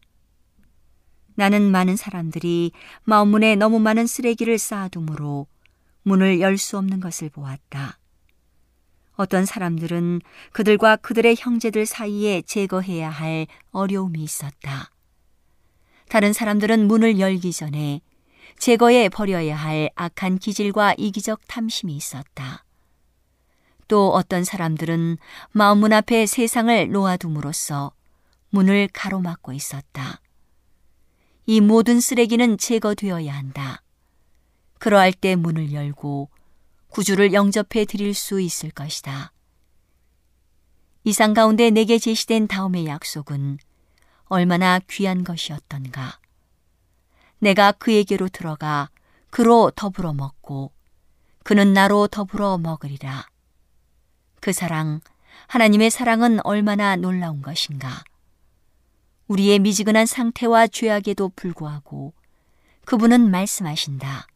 나는 1.36 1.72
많은 1.72 1.96
사람들이 1.96 2.72
마음문에 3.04 3.56
너무 3.56 3.80
많은 3.80 4.06
쓰레기를 4.08 4.58
쌓아두므로 4.58 5.48
문을 6.04 6.42
열 6.42 6.58
수 6.58 6.78
없는 6.78 7.00
것을 7.00 7.30
보았다. 7.30 7.98
어떤 9.16 9.46
사람들은 9.46 10.22
그들과 10.52 10.96
그들의 10.98 11.36
형제들 11.38 11.86
사이에 11.86 12.42
제거해야 12.42 13.10
할 13.10 13.48
어려움이 13.72 14.22
있었다. 14.24 14.90
다른 16.12 16.34
사람들은 16.34 16.90
문을 16.90 17.22
열기 17.22 17.54
전에 17.54 18.02
제거해 18.60 19.08
버려야 19.08 19.56
할 19.56 19.90
악한 19.96 20.40
기질과 20.40 20.96
이기적 20.98 21.48
탐심이 21.48 21.96
있었다. 21.96 22.66
또 23.88 24.12
어떤 24.12 24.44
사람들은 24.44 25.18
마음 25.54 25.78
문 25.78 25.94
앞에 25.94 26.26
세상을 26.26 26.92
놓아둠으로써 26.92 27.94
문을 28.50 28.90
가로막고 28.92 29.54
있었다. 29.54 30.20
이 31.46 31.62
모든 31.62 32.02
쓰레기는 32.02 32.58
제거되어야 32.58 33.34
한다. 33.34 33.82
그러할 34.80 35.14
때 35.14 35.38
문을 35.38 35.72
열고 35.72 36.30
구주를 36.90 37.32
영접해 37.32 37.86
드릴 37.86 38.14
수 38.16 38.42
있을 38.42 38.70
것이다. 38.72 39.32
이상 41.06 41.34
가운데 41.34 41.70
내게 41.70 41.98
제시된 41.98 42.50
다음의 42.50 42.88
약속은 42.88 43.60
얼마나 44.32 44.80
귀한 44.90 45.26
것이었던가. 45.26 46.18
내가 47.40 47.74
그에게로 47.74 48.30
들어가 48.30 48.90
그로 49.30 49.74
더불어 49.76 50.14
먹고 50.14 50.72
그는 51.44 51.74
나로 51.74 52.08
더불어 52.08 52.58
먹으리라. 52.58 53.28
그 54.40 54.54
사랑, 54.54 55.02
하나님의 55.48 55.90
사랑은 55.90 56.40
얼마나 56.46 56.96
놀라운 56.96 57.42
것인가. 57.42 58.06
우리의 59.28 59.60
미지근한 59.60 60.06
상태와 60.06 60.68
죄악에도 60.68 61.34
불구하고 61.36 62.14
그분은 62.86 63.30
말씀하신다. 63.32 64.28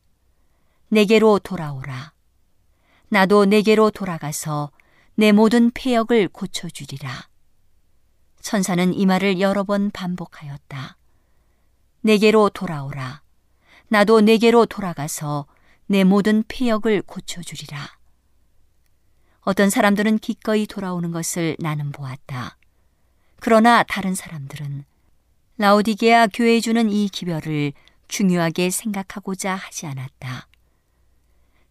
내게로 0.90 1.40
돌아오라. 1.40 2.12
나도 3.08 3.46
내게로 3.46 3.92
돌아가서 3.92 4.72
내 5.14 5.32
모든 5.32 5.72
폐역을 5.72 6.28
고쳐주리라. 6.28 7.30
천사는 8.46 8.94
이 8.94 9.08
말을 9.08 9.40
여러 9.40 9.64
번 9.64 9.90
반복하였다. 9.90 10.98
내게로 12.02 12.50
돌아오라. 12.50 13.24
나도 13.88 14.22
내게로 14.22 14.68
돌아가서 14.68 15.48
내 15.88 16.04
모든 16.04 16.44
폐역을 16.48 17.02
고쳐주리라. 17.02 17.98
어떤 19.40 19.72
사람들은 19.72 20.20
기꺼이 20.20 20.68
돌아오는 20.68 21.10
것을 21.12 21.58
나는 21.58 21.92
보았다. 21.92 22.56
그러나 23.40 23.82
다른 23.82 24.14
사람들은 24.14 24.86
라오디게아 25.58 26.28
교회에 26.28 26.60
주는 26.60 26.92
이 26.92 27.10
기별을 27.10 27.74
중요하게 28.08 28.70
생각하고자 28.70 29.56
하지 29.56 29.88
않았다. 29.88 30.48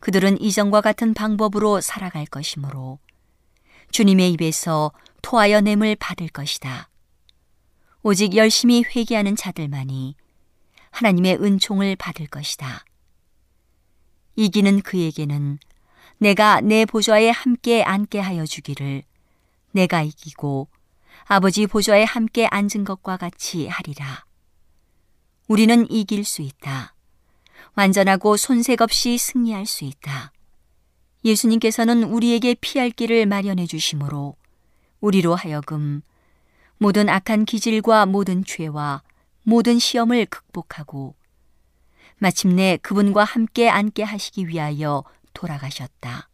그들은 0.01 0.41
이전과 0.41 0.81
같은 0.81 1.15
방법으로 1.15 1.81
살아갈 1.81 2.27
것이므로 2.27 2.99
주님의 3.93 4.33
입에서 4.33 4.91
토하여 5.25 5.63
냄을 5.63 5.97
받을 5.97 6.29
것이다. 6.29 6.91
오직 8.03 8.37
열심히 8.37 8.85
회개하는 8.85 9.37
자들만이 9.37 10.17
하나님의 10.91 11.43
은총을 11.43 11.97
받을 11.97 12.27
것이다. 12.27 12.85
이기는 14.37 14.83
그에게는 14.83 15.59
내가 16.19 16.61
내 16.61 16.85
보좌에 16.85 17.31
함께 17.31 17.83
앉게 17.83 18.21
하여 18.21 18.45
주기를 18.45 19.03
내가 19.73 20.03
이기고 20.03 20.69
아버지 21.25 21.67
보좌에 21.67 22.05
함께 22.05 22.47
앉은 22.47 22.85
것과 22.85 23.17
같이 23.17 23.67
하리라. 23.67 24.27
우리는 25.49 25.91
이길 25.91 26.25
수 26.25 26.43
있다. 26.43 26.95
완전하고 27.77 28.37
손색 28.37 28.83
없이 28.83 29.17
승리할 29.17 29.65
수 29.65 29.85
있다. 29.85 30.33
예수님께서는 31.25 32.05
우리에게 32.05 32.55
피할 32.61 32.91
길을 32.91 33.25
마련해 33.25 33.67
주심으로 33.67 34.37
우리로 35.05 35.35
하여금 35.35 36.01
모든 36.79 37.11
악한 37.11 37.45
기질과 37.45 38.07
모든 38.07 38.43
죄와 38.43 39.03
모든 39.43 39.79
시험을 39.79 40.25
극복하고 40.27 41.15
마침내 42.17 42.79
그분과 42.81 43.25
함께 43.25 43.69
앉게 43.69 44.03
하시기 44.03 44.49
위하여 44.49 45.05
돌아가셨다. 45.35 46.31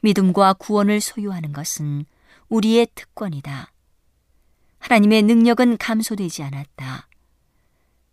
믿음과 0.00 0.54
구원을 0.54 1.00
소유하는 1.00 1.52
것은 1.52 2.04
우리의 2.48 2.88
특권이다. 2.96 3.70
하나님의 4.80 5.22
능력은 5.22 5.76
감소되지 5.76 6.42
않았다. 6.42 7.06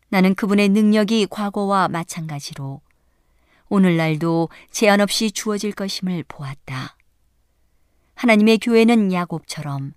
나는 0.10 0.36
그분의 0.36 0.70
능력이 0.70 1.26
과거와 1.28 1.88
마찬가지로 1.88 2.82
오늘날도 3.70 4.50
제한 4.70 5.02
없이 5.02 5.32
주어질 5.32 5.72
것임을 5.72 6.24
보았다. 6.28 6.99
하나님의 8.20 8.58
교회는 8.58 9.14
야곱처럼 9.14 9.94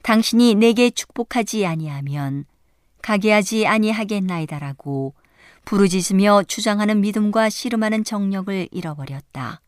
당신이 0.00 0.54
내게 0.54 0.88
축복하지 0.88 1.66
아니하면 1.66 2.46
가게 3.02 3.32
하지 3.32 3.66
아니하겠나이다라고 3.66 5.12
부르짖으며 5.66 6.44
주장하는 6.44 7.02
믿음과 7.02 7.50
씨름하는 7.50 8.02
정력을 8.02 8.68
잃어버렸다. 8.72 9.60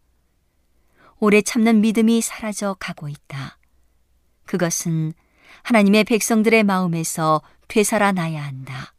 오래 1.19 1.43
참는 1.43 1.83
믿음이 1.83 2.23
사라져 2.23 2.77
가고 2.81 3.11
있다. 3.11 3.59
그것은 4.47 5.13
하나님의 5.63 6.05
백성들의 6.05 6.65
마음에서 6.65 7.43
되살아나야 7.69 8.43
한다. 8.43 8.95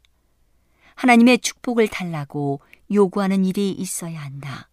하나님의 0.94 1.38
축복을 1.38 1.88
달라고 1.88 2.60
요구하는 2.92 3.44
일이 3.44 3.72
있어야 3.72 4.20
한다. 4.20 4.68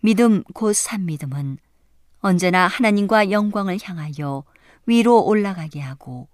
믿음 0.00 0.42
곧 0.54 0.72
산믿음은 0.74 1.58
언제나 2.24 2.66
하나님과 2.66 3.30
영광을 3.30 3.78
향하여 3.82 4.44
위로 4.86 5.22
올라가게 5.26 5.78
하고 5.80 6.26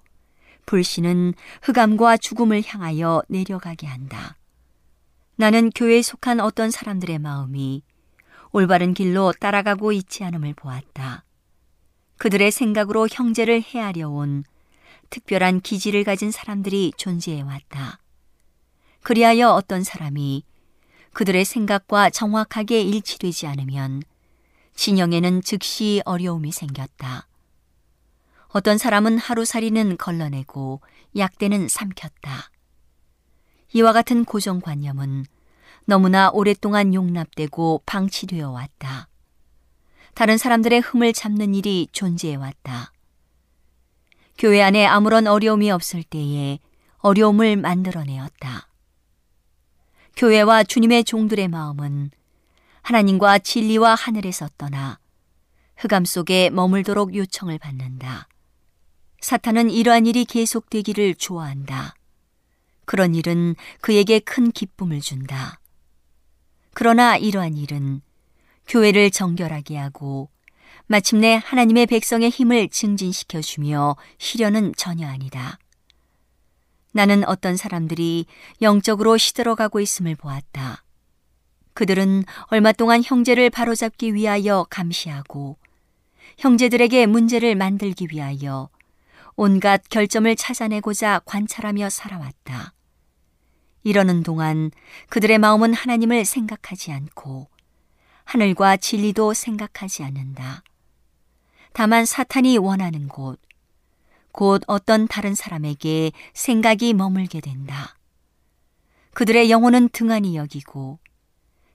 불신은 0.65 1.35
흑암과 1.63 2.19
죽음을 2.19 2.63
향하여 2.65 3.25
내려가게 3.29 3.89
한다. 3.89 4.37
나는 5.35 5.71
교회에 5.71 6.01
속한 6.01 6.39
어떤 6.39 6.71
사람들의 6.71 7.19
마음이 7.19 7.83
올바른 8.53 8.95
길로 8.95 9.33
따라가고 9.33 9.91
있지 9.91 10.23
않음을 10.23 10.55
보았다. 10.55 11.25
그들의 12.19 12.53
생각으로 12.53 13.09
형제를 13.11 13.61
헤아려 13.61 14.11
온 14.11 14.45
특별한 15.11 15.61
기질을 15.61 16.05
가진 16.05 16.31
사람들이 16.31 16.93
존재해 16.99 17.43
왔다. 17.43 17.99
그리하여 19.03 19.49
어떤 19.49 19.83
사람이 19.83 20.45
그들의 21.15 21.45
생각과 21.45 22.11
정확하게 22.11 22.81
일치되지 22.81 23.49
않으면 23.49 24.03
진영에는 24.75 25.43
즉시 25.43 26.03
어려움이 26.05 26.53
생겼다. 26.53 27.27
어떤 28.49 28.79
사람은 28.79 29.19
하루살이는 29.19 29.97
걸러내고 29.97 30.81
약대는 31.17 31.69
삼켰다. 31.69 32.51
이와 33.73 33.93
같은 33.93 34.25
고정관념은 34.25 35.27
너무나 35.85 36.31
오랫동안 36.31 36.95
용납되고 36.95 37.83
방치되어 37.87 38.51
왔다. 38.51 39.09
다른 40.15 40.39
사람들의 40.39 40.81
흠을 40.81 41.13
잡는 41.13 41.55
일이 41.55 41.89
존재해 41.93 42.35
왔다. 42.35 42.93
교회 44.39 44.63
안에 44.63 44.87
아무런 44.87 45.27
어려움이 45.27 45.71
없을 45.71 46.03
때에 46.03 46.59
어려움을 46.99 47.57
만들어내었다. 47.57 48.69
교회와 50.17 50.65
주님의 50.65 51.05
종들의 51.05 51.49
마음은 51.49 52.11
하나님과 52.83 53.39
진리와 53.41 53.95
하늘에서 53.95 54.49
떠나 54.59 54.99
흑암 55.77 56.05
속에 56.05 56.51
머물도록 56.51 57.15
요청을 57.15 57.59
받는다. 57.59 58.29
사탄은 59.21 59.71
이러한 59.71 60.07
일이 60.07 60.25
계속되기를 60.25 61.15
좋아한다. 61.15 61.95
그런 62.85 63.15
일은 63.15 63.55
그에게 63.81 64.19
큰 64.19 64.51
기쁨을 64.51 65.01
준다. 65.01 65.61
그러나 66.75 67.17
이러한 67.17 67.57
일은 67.57 68.01
교회를 68.67 69.11
정결하게 69.11 69.77
하고 69.77 70.31
마침내 70.87 71.41
하나님의 71.43 71.87
백성의 71.87 72.31
힘을 72.31 72.69
증진시켜 72.69 73.41
주며 73.41 73.97
시련은 74.19 74.75
전혀 74.77 75.07
아니다. 75.09 75.59
나는 76.93 77.25
어떤 77.29 77.57
사람들이 77.57 78.27
영적으로 78.61 79.17
시들어가고 79.17 79.81
있음을 79.81 80.17
보았다. 80.17 80.83
그들은 81.75 82.25
얼마 82.47 82.73
동안 82.73 83.03
형제를 83.05 83.51
바로잡기 83.51 84.15
위하여 84.15 84.67
감시하고 84.71 85.57
형제들에게 86.39 87.07
문제를 87.07 87.55
만들기 87.55 88.09
위하여 88.11 88.69
온갖 89.37 89.83
결점을 89.89 90.35
찾아내고자 90.37 91.21
관찰하며 91.25 91.91
살아왔다. 91.91 92.75
이러는 93.83 94.23
동안 94.23 94.71
그들의 95.09 95.39
마음은 95.39 95.73
하나님을 95.73 96.25
생각하지 96.25 96.93
않고 96.93 97.49
하늘과 98.25 98.77
진리도 98.77 99.35
생각하지 99.35 100.03
않는다. 100.05 100.63
다만 101.73 102.05
사탄이 102.05 102.59
원하는 102.59 103.09
곳, 103.09 103.41
곧 104.33 104.63
어떤 104.67 105.09
다른 105.09 105.35
사람에게 105.35 106.13
생각이 106.35 106.95
머물게 106.95 107.41
된다. 107.41 107.97
그들의 109.15 109.51
영혼은 109.51 109.89
등한히 109.89 110.37
여기고 110.37 110.99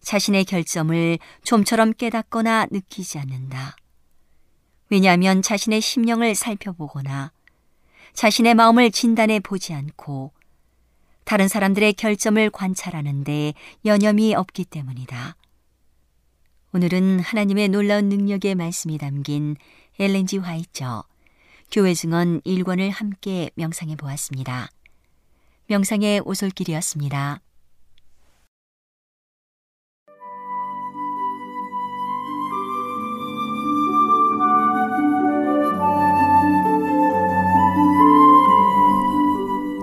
자신의 0.05 0.45
결점을 0.45 1.17
좀처럼 1.43 1.91
깨닫거나 1.93 2.67
느끼지 2.71 3.17
않는다. 3.17 3.75
왜냐하면 4.89 5.41
자신의 5.41 5.81
심령을 5.81 6.35
살펴보거나 6.35 7.31
자신의 8.13 8.53
마음을 8.53 8.91
진단해 8.91 9.39
보지 9.39 9.73
않고 9.73 10.31
다른 11.23 11.47
사람들의 11.47 11.93
결점을 11.93 12.49
관찰하는데 12.51 13.53
여념이 13.83 14.35
없기 14.35 14.65
때문이다. 14.65 15.35
오늘은 16.71 17.19
하나님의 17.21 17.69
놀라운 17.69 18.09
능력의 18.09 18.53
말씀이 18.53 18.99
담긴 18.99 19.55
엘렌지 19.99 20.37
화이처 20.37 21.03
교회 21.71 21.95
증언 21.95 22.41
1권을 22.41 22.91
함께 22.91 23.49
명상해 23.55 23.95
보았습니다. 23.95 24.69
명상의 25.65 26.21
오솔길이었습니다. 26.25 27.41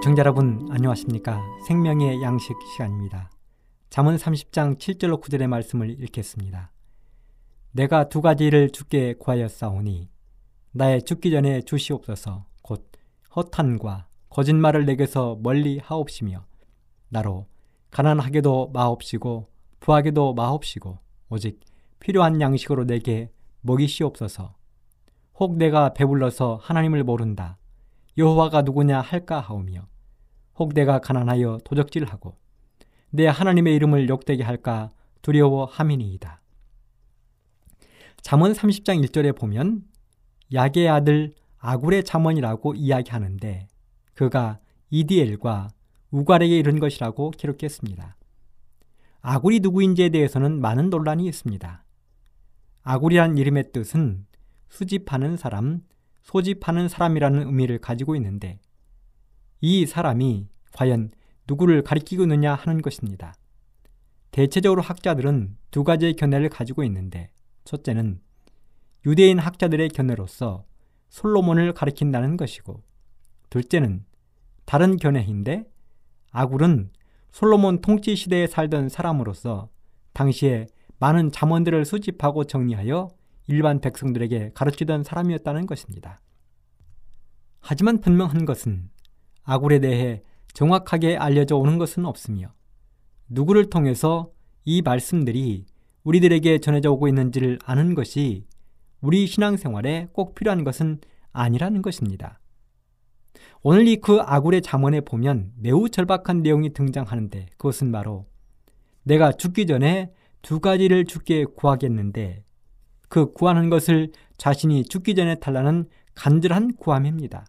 애청자 0.02 0.18
여러분 0.22 0.68
안녕하십니까? 0.68 1.40
생명의 1.68 2.20
양식 2.22 2.56
시간입니다. 2.72 3.30
잠언 3.88 4.16
30장 4.16 4.76
7절로 4.76 5.22
9절의 5.22 5.46
말씀을 5.46 5.90
읽겠습니다. 5.90 6.72
내가 7.70 8.08
두 8.08 8.20
가지를 8.20 8.70
주께 8.70 9.14
구하였사오니 9.14 10.10
나의 10.72 11.04
죽기 11.04 11.30
전에 11.30 11.60
주시옵소서 11.60 12.46
곧 12.62 12.90
허탄과 13.36 14.08
거짓말을 14.28 14.86
내게서 14.86 15.38
멀리 15.40 15.78
하옵시며 15.78 16.46
나로 17.08 17.46
가난하게도 17.92 18.72
마옵시고 18.74 19.50
부하게도 19.78 20.34
마옵시고 20.34 20.98
오직 21.28 21.60
필요한 22.00 22.40
양식으로 22.40 22.86
내게 22.86 23.30
먹이시옵소서 23.60 24.56
혹 25.38 25.56
내가 25.58 25.94
배불러서 25.94 26.58
하나님을 26.60 27.04
모른다 27.04 27.56
여호와가 28.18 28.62
누구냐 28.62 29.00
할까 29.00 29.38
하오며 29.38 29.91
혹 30.62 30.74
내가 30.74 31.00
가난하여 31.00 31.58
도적질하고 31.64 32.36
내 33.10 33.26
하나님의 33.26 33.74
이름을 33.74 34.08
욕되게 34.08 34.44
할까 34.44 34.90
두려워함이니이다. 35.22 36.40
잠언 38.20 38.52
30장 38.52 39.04
1절에 39.04 39.36
보면 39.36 39.82
야의 40.54 40.88
아들 40.88 41.32
아굴의 41.58 42.04
잠언이라고 42.04 42.74
이야기하는데 42.74 43.66
그가 44.14 44.60
이디엘과 44.90 45.70
우갈에게 46.12 46.56
이른 46.56 46.78
것이라고 46.78 47.32
기록했습니다. 47.32 48.16
아굴이 49.20 49.60
누구인지에 49.60 50.10
대해서는 50.10 50.60
많은 50.60 50.90
논란이 50.90 51.26
있습니다. 51.26 51.84
아굴이란 52.84 53.36
이름의 53.36 53.72
뜻은 53.72 54.26
수집하는 54.68 55.36
사람, 55.36 55.82
소집하는 56.22 56.88
사람이라는 56.88 57.46
의미를 57.46 57.78
가지고 57.78 58.14
있는데 58.14 58.60
이 59.62 59.86
사람이 59.86 60.48
과연 60.72 61.10
누구를 61.48 61.82
가리키고 61.82 62.24
있느냐 62.24 62.54
하는 62.54 62.82
것입니다. 62.82 63.32
대체적으로 64.32 64.82
학자들은 64.82 65.56
두 65.70 65.84
가지의 65.84 66.14
견해를 66.14 66.48
가지고 66.48 66.82
있는데 66.84 67.30
첫째는 67.64 68.20
유대인 69.06 69.38
학자들의 69.38 69.88
견해로서 69.90 70.64
솔로몬을 71.10 71.74
가리킨다는 71.74 72.36
것이고 72.36 72.82
둘째는 73.50 74.04
다른 74.64 74.96
견해인데 74.96 75.64
아굴은 76.32 76.90
솔로몬 77.30 77.80
통치 77.80 78.16
시대에 78.16 78.48
살던 78.48 78.88
사람으로서 78.88 79.68
당시에 80.12 80.66
많은 80.98 81.30
잠언들을 81.30 81.84
수집하고 81.84 82.44
정리하여 82.44 83.10
일반 83.46 83.80
백성들에게 83.80 84.52
가르치던 84.54 85.04
사람이었다는 85.04 85.66
것입니다. 85.66 86.20
하지만 87.60 88.00
분명한 88.00 88.44
것은 88.44 88.90
아굴에 89.44 89.80
대해 89.80 90.22
정확하게 90.54 91.16
알려져 91.16 91.56
오는 91.56 91.78
것은 91.78 92.04
없으며 92.04 92.52
누구를 93.28 93.70
통해서 93.70 94.30
이 94.64 94.82
말씀들이 94.82 95.66
우리들에게 96.04 96.58
전해져 96.58 96.92
오고 96.92 97.08
있는지를 97.08 97.58
아는 97.64 97.94
것이 97.94 98.46
우리 99.00 99.26
신앙생활에 99.26 100.08
꼭 100.12 100.34
필요한 100.34 100.64
것은 100.64 101.00
아니라는 101.32 101.82
것입니다. 101.82 102.38
오늘 103.62 103.86
이 103.86 103.96
그 103.96 104.20
아굴의 104.20 104.62
잠언에 104.62 105.00
보면 105.00 105.52
매우 105.56 105.88
절박한 105.88 106.42
내용이 106.42 106.72
등장하는데 106.72 107.46
그것은 107.56 107.92
바로 107.92 108.26
내가 109.04 109.32
죽기 109.32 109.66
전에 109.66 110.12
두 110.42 110.60
가지를 110.60 111.04
죽게 111.04 111.44
구하겠는데 111.44 112.44
그 113.08 113.32
구하는 113.32 113.70
것을 113.70 114.10
자신이 114.36 114.84
죽기 114.84 115.14
전에 115.14 115.36
달라는 115.36 115.88
간절한 116.14 116.76
구함입니다. 116.76 117.46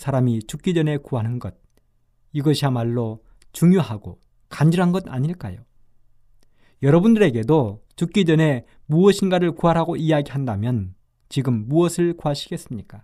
사람이 0.00 0.44
죽기 0.44 0.72
전에 0.72 0.96
구하는 0.96 1.38
것, 1.38 1.54
이것이야말로 2.32 3.22
중요하고 3.52 4.18
간절한 4.48 4.92
것 4.92 5.06
아닐까요? 5.06 5.58
여러분들에게도 6.82 7.82
죽기 7.96 8.24
전에 8.24 8.64
무엇인가를 8.86 9.52
구하라고 9.52 9.96
이야기한다면 9.96 10.94
지금 11.28 11.68
무엇을 11.68 12.16
구하시겠습니까? 12.16 13.02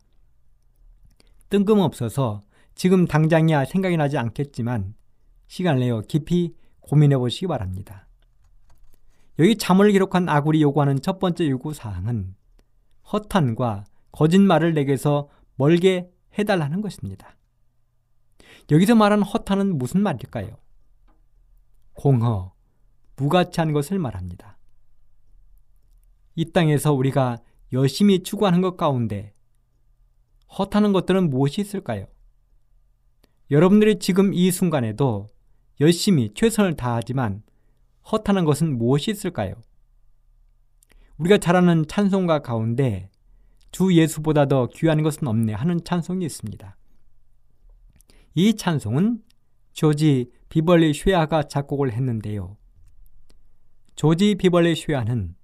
뜬금없어서 1.50 2.44
지금 2.74 3.06
당장이야 3.06 3.66
생각이 3.66 3.98
나지 3.98 4.16
않겠지만 4.16 4.94
시간을 5.48 5.80
내어 5.80 6.00
깊이 6.00 6.54
고민해 6.80 7.18
보시기 7.18 7.46
바랍니다. 7.46 8.08
여기 9.38 9.56
잠을 9.58 9.92
기록한 9.92 10.30
아굴이 10.30 10.62
요구하는 10.62 11.02
첫 11.02 11.18
번째 11.18 11.46
요구 11.50 11.74
사항은 11.74 12.34
허탄과 13.12 13.84
거짓말을 14.12 14.72
내게서 14.72 15.28
멀게 15.56 16.10
해달라는 16.38 16.80
것입니다. 16.80 17.36
여기서 18.70 18.94
말하는 18.94 19.24
허탄은 19.24 19.78
무슨 19.78 20.02
말일까요? 20.02 20.56
공허, 21.94 22.52
무가치한 23.16 23.72
것을 23.72 23.98
말합니다. 23.98 24.58
이 26.34 26.52
땅에서 26.52 26.92
우리가 26.92 27.38
열심히 27.72 28.22
추구하는 28.22 28.60
것 28.60 28.76
가운데 28.76 29.32
허탄한 30.58 30.92
것들은 30.92 31.30
무엇이 31.30 31.60
있을까요? 31.60 32.06
여러분들이 33.50 33.98
지금 33.98 34.34
이 34.34 34.50
순간에도 34.50 35.28
열심히 35.80 36.32
최선을 36.34 36.76
다하지만 36.76 37.42
허탄한 38.10 38.44
것은 38.44 38.76
무엇이 38.76 39.10
있을까요? 39.10 39.54
우리가 41.16 41.38
잘 41.38 41.56
아는 41.56 41.86
찬송가 41.88 42.40
가운데 42.40 43.10
주 43.72 43.94
예수보다 43.94 44.46
더 44.46 44.68
귀한 44.74 45.02
것은 45.02 45.26
없네 45.26 45.52
하는 45.52 45.80
찬송이 45.84 46.24
있습니다. 46.24 46.76
이 48.34 48.54
찬송은 48.54 49.22
조지 49.72 50.30
비벌리 50.48 50.94
쉐아가 50.94 51.44
작곡을 51.44 51.92
했는데요. 51.92 52.56
조지 53.94 54.34
비벌리 54.34 54.74
쉐아는 54.74 55.34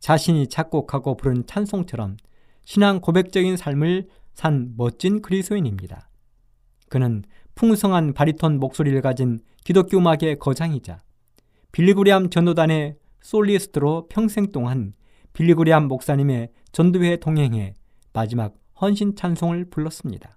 자신이 0.00 0.48
작곡하고 0.48 1.16
부른 1.16 1.46
찬송처럼 1.46 2.16
신앙 2.64 3.00
고백적인 3.00 3.56
삶을 3.56 4.08
산 4.34 4.74
멋진 4.76 5.20
그리스도인입니다. 5.22 6.08
그는 6.88 7.22
풍성한 7.54 8.14
바리톤 8.14 8.58
목소리를 8.58 9.00
가진 9.00 9.40
기독교 9.64 9.98
음악의 9.98 10.38
거장이자 10.38 11.00
빌리그리암 11.72 12.30
전도단의 12.30 12.96
솔리스트로 13.22 14.08
평생 14.08 14.50
동안 14.52 14.94
빌리그리암 15.32 15.88
목사님의 15.88 16.50
전도회 16.72 17.16
동행해 17.16 17.74
마지막 18.12 18.54
헌신 18.80 19.16
찬송을 19.16 19.66
불렀습니다. 19.66 20.36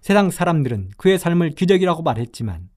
세상 0.00 0.30
사람들은 0.30 0.90
그의 0.96 1.18
삶을 1.18 1.50
기적이라고 1.50 2.02
말했지만 2.02 2.70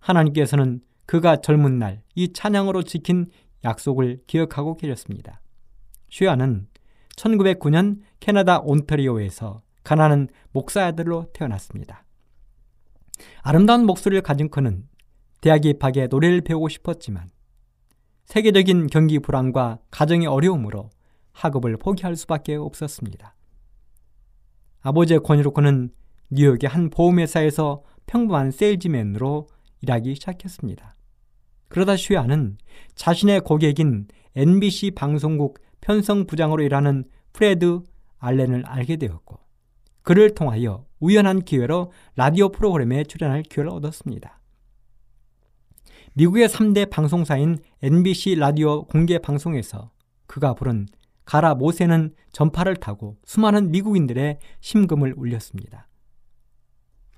하나님께서는 0.00 0.80
그가 1.06 1.40
젊은 1.40 1.78
날 1.78 2.02
이 2.14 2.32
찬양으로 2.32 2.82
지킨 2.82 3.26
약속을 3.64 4.22
기억하고 4.26 4.76
계셨습니다. 4.76 5.40
슈아는 6.10 6.68
1909년 7.16 8.00
캐나다 8.20 8.60
온타리오에서 8.60 9.62
가난한 9.84 10.28
목사 10.52 10.84
아들로 10.86 11.30
태어났습니다. 11.32 12.04
아름다운 13.42 13.86
목소리를 13.86 14.22
가진 14.22 14.50
그는 14.50 14.86
대학에 15.40 15.70
입학해 15.70 16.06
노래를 16.08 16.42
배우고 16.42 16.68
싶었지만 16.68 17.30
세계적인 18.26 18.88
경기 18.88 19.18
불안과 19.18 19.78
가정의 19.90 20.26
어려움으로 20.26 20.90
학업을 21.32 21.76
포기할 21.76 22.16
수밖에 22.16 22.56
없었습니다. 22.56 23.34
아버지의 24.80 25.20
권유로 25.20 25.52
그는 25.52 25.90
뉴욕의 26.30 26.68
한 26.68 26.90
보험회사에서 26.90 27.82
평범한 28.06 28.50
세일즈맨으로 28.50 29.48
일하기 29.82 30.14
시작했습니다. 30.14 30.94
그러다 31.68 31.96
슈야는 31.96 32.58
자신의 32.94 33.40
고객인 33.40 34.06
NBC 34.36 34.92
방송국 34.92 35.58
편성 35.80 36.26
부장으로 36.26 36.62
일하는 36.62 37.04
프레드 37.32 37.80
알렌을 38.18 38.64
알게 38.66 38.96
되었고 38.96 39.38
그를 40.02 40.34
통하여 40.34 40.84
우연한 41.00 41.40
기회로 41.40 41.92
라디오 42.16 42.50
프로그램에 42.50 43.04
출연할 43.04 43.42
기회를 43.42 43.70
얻었습니다. 43.70 44.40
미국의 46.14 46.48
3대 46.48 46.90
방송사인 46.90 47.58
NBC 47.82 48.34
라디오 48.34 48.84
공개 48.84 49.18
방송에서 49.18 49.90
그가 50.26 50.54
부른 50.54 50.86
가라 51.24 51.54
모세는 51.54 52.14
전파를 52.32 52.76
타고 52.76 53.16
수많은 53.24 53.70
미국인들의 53.70 54.38
심금을 54.60 55.14
울렸습니다. 55.16 55.88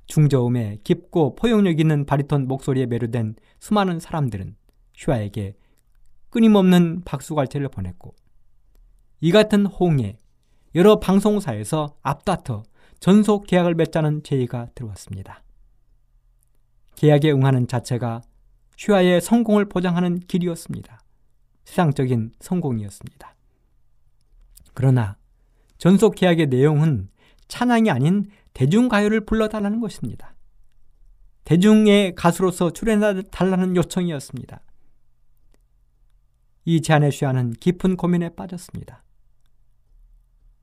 중저음에 0.06 0.78
깊고 0.84 1.34
포용력 1.34 1.80
있는 1.80 2.04
바리톤 2.04 2.46
목소리에 2.46 2.86
매료된 2.86 3.36
수많은 3.58 4.00
사람들은 4.00 4.56
슈아에게 4.94 5.54
끊임없는 6.30 7.02
박수갈채를 7.04 7.68
보냈고 7.68 8.14
이 9.20 9.32
같은 9.32 9.66
호응에 9.66 10.18
여러 10.74 10.98
방송사에서 10.98 11.96
앞다퉈 12.02 12.62
전속 13.00 13.46
계약을 13.46 13.74
맺자는 13.74 14.22
제의가 14.22 14.68
들어왔습니다. 14.74 15.42
계약에 16.96 17.30
응하는 17.30 17.66
자체가 17.66 18.22
슈아의 18.76 19.20
성공을 19.20 19.66
보장하는 19.66 20.20
길이었습니다. 20.20 21.00
세상적인 21.64 22.32
성공이었습니다. 22.40 23.33
그러나 24.74 25.16
전속 25.78 26.14
계약의 26.14 26.48
내용은 26.48 27.08
찬양이 27.48 27.90
아닌 27.90 28.30
대중가요를 28.52 29.24
불러달라는 29.24 29.80
것입니다. 29.80 30.34
대중의 31.44 32.14
가수로서 32.14 32.72
출연해달라는 32.72 33.76
요청이었습니다. 33.76 34.60
이 36.66 36.80
제안에 36.80 37.10
슈아는 37.10 37.52
깊은 37.52 37.96
고민에 37.96 38.30
빠졌습니다. 38.30 39.02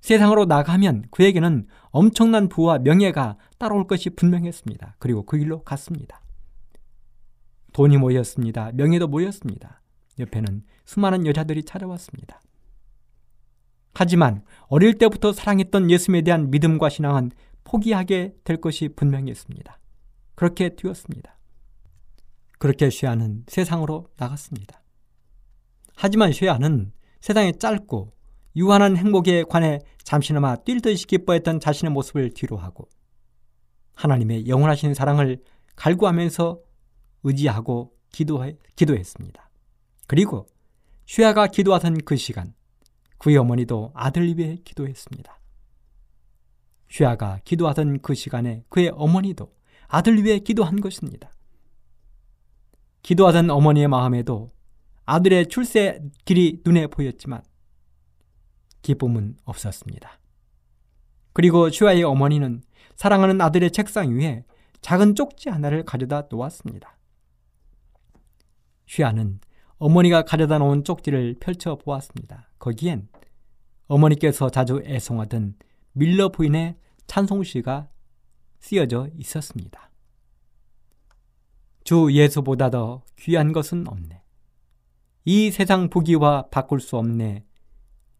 세상으로 0.01 0.45
나가면 0.45 1.05
그에게는 1.11 1.67
엄청난 1.91 2.49
부와 2.49 2.79
명예가 2.79 3.37
따라올 3.59 3.85
것이 3.85 4.09
분명했습니다. 4.09 4.95
그리고 4.97 5.23
그 5.23 5.37
길로 5.37 5.61
갔습니다. 5.63 6.21
돈이 7.73 7.97
모였습니다. 7.97 8.71
명예도 8.73 9.07
모였습니다. 9.07 9.81
옆에는 10.19 10.63
수많은 10.85 11.27
여자들이 11.27 11.63
찾아왔습니다. 11.63 12.41
하지만 13.93 14.43
어릴 14.67 14.97
때부터 14.97 15.33
사랑했던 15.33 15.91
예수님에 15.91 16.21
대한 16.21 16.49
믿음과 16.49 16.89
신앙은 16.89 17.31
포기하게 17.63 18.33
될 18.43 18.57
것이 18.57 18.89
분명했습니다. 18.89 19.79
그렇게 20.35 20.75
되었습니다. 20.75 21.37
그렇게 22.57 22.89
쉐아는 22.89 23.45
세상으로 23.47 24.07
나갔습니다. 24.17 24.81
하지만 25.95 26.31
쉐아는 26.31 26.93
세상에 27.19 27.51
짧고 27.51 28.13
유한한 28.55 28.97
행복에 28.97 29.43
관해 29.43 29.79
잠시나마 30.03 30.55
뛸 30.55 30.81
듯이 30.81 31.05
기뻐했던 31.05 31.59
자신의 31.59 31.91
모습을 31.91 32.31
뒤로하고 32.33 32.89
하나님의 33.95 34.47
영원하신 34.47 34.93
사랑을 34.93 35.41
갈구하면서 35.75 36.59
의지하고 37.23 37.93
기도해, 38.11 38.57
기도했습니다. 38.75 39.49
그리고 40.07 40.47
슈야가 41.05 41.47
기도하던 41.47 41.99
그 42.03 42.15
시간 42.15 42.53
그의 43.21 43.37
어머니도 43.37 43.91
아들 43.93 44.35
위해 44.35 44.57
기도했습니다. 44.65 45.39
슈야가 46.89 47.41
기도하던 47.45 48.01
그 48.01 48.15
시간에 48.15 48.63
그의 48.67 48.89
어머니도 48.95 49.53
아들 49.87 50.23
위해 50.23 50.39
기도한 50.39 50.81
것입니다. 50.81 51.31
기도하던 53.03 53.51
어머니의 53.51 53.87
마음에도 53.89 54.49
아들의 55.05 55.49
출세 55.49 56.01
길이 56.25 56.61
눈에 56.65 56.87
보였지만 56.87 57.43
기쁨은 58.81 59.37
없었습니다. 59.45 60.19
그리고 61.33 61.69
슈아의 61.69 62.03
어머니는 62.03 62.63
사랑하는 62.95 63.39
아들의 63.39 63.69
책상 63.69 64.17
위에 64.17 64.45
작은 64.81 65.13
쪽지 65.13 65.49
하나를 65.49 65.85
가져다 65.85 66.27
놓았습니다. 66.27 66.97
슈아는 68.87 69.41
어머니가 69.81 70.21
가져다 70.21 70.59
놓은 70.59 70.83
쪽지를 70.83 71.37
펼쳐 71.39 71.75
보았습니다. 71.75 72.47
거기엔 72.59 73.09
어머니께서 73.87 74.51
자주 74.51 74.79
애송하던 74.85 75.55
밀러 75.93 76.29
부인의 76.29 76.75
찬송시가 77.07 77.89
쓰여져 78.59 79.07
있었습니다. 79.15 79.89
주 81.83 82.09
예수보다 82.11 82.69
더 82.69 83.01
귀한 83.17 83.53
것은 83.53 83.87
없네. 83.87 84.21
이 85.25 85.49
세상 85.49 85.89
부귀와 85.89 86.49
바꿀 86.51 86.79
수 86.79 86.97
없네. 86.97 87.43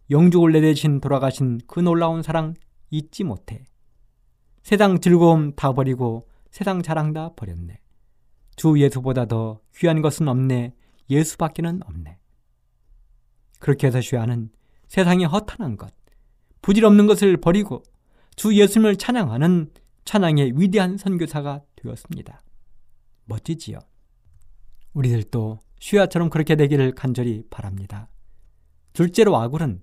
영죽을 0.10 0.54
내대신 0.54 1.00
돌아가신 1.00 1.60
그 1.68 1.80
놀라운 1.80 2.24
사랑 2.24 2.56
잊지 2.90 3.24
못해. 3.24 3.66
세상 4.64 5.00
즐거움 5.00 5.54
다 5.56 5.74
버리고 5.74 6.28
세상 6.50 6.82
자랑 6.82 7.14
다 7.14 7.30
버렸네. 7.36 7.80
주 8.56 8.80
예수보다 8.80 9.26
더 9.26 9.60
귀한 9.76 10.02
것은 10.02 10.28
없네. 10.28 10.74
예수밖에는 11.12 11.82
없네. 11.86 12.18
그렇게 13.60 13.88
해서 13.88 14.02
슈아는 14.02 14.50
세상에 14.88 15.26
허탄한 15.26 15.78
것, 15.78 15.94
부질없는 16.62 17.08
것을 17.08 17.38
버리고 17.38 17.84
주 18.36 18.56
예수님을 18.56 18.98
찬양하는 18.98 19.72
찬양의 20.06 20.60
위대한 20.60 20.98
선교사가 20.98 21.62
되었습니다. 21.76 22.42
멋지지요. 23.26 23.80
우리들도 24.94 25.60
슈아처럼 25.80 26.30
그렇게 26.30 26.56
되기를 26.56 26.94
간절히 26.94 27.44
바랍니다. 27.50 28.10
둘째로 28.94 29.38
아굴은 29.38 29.82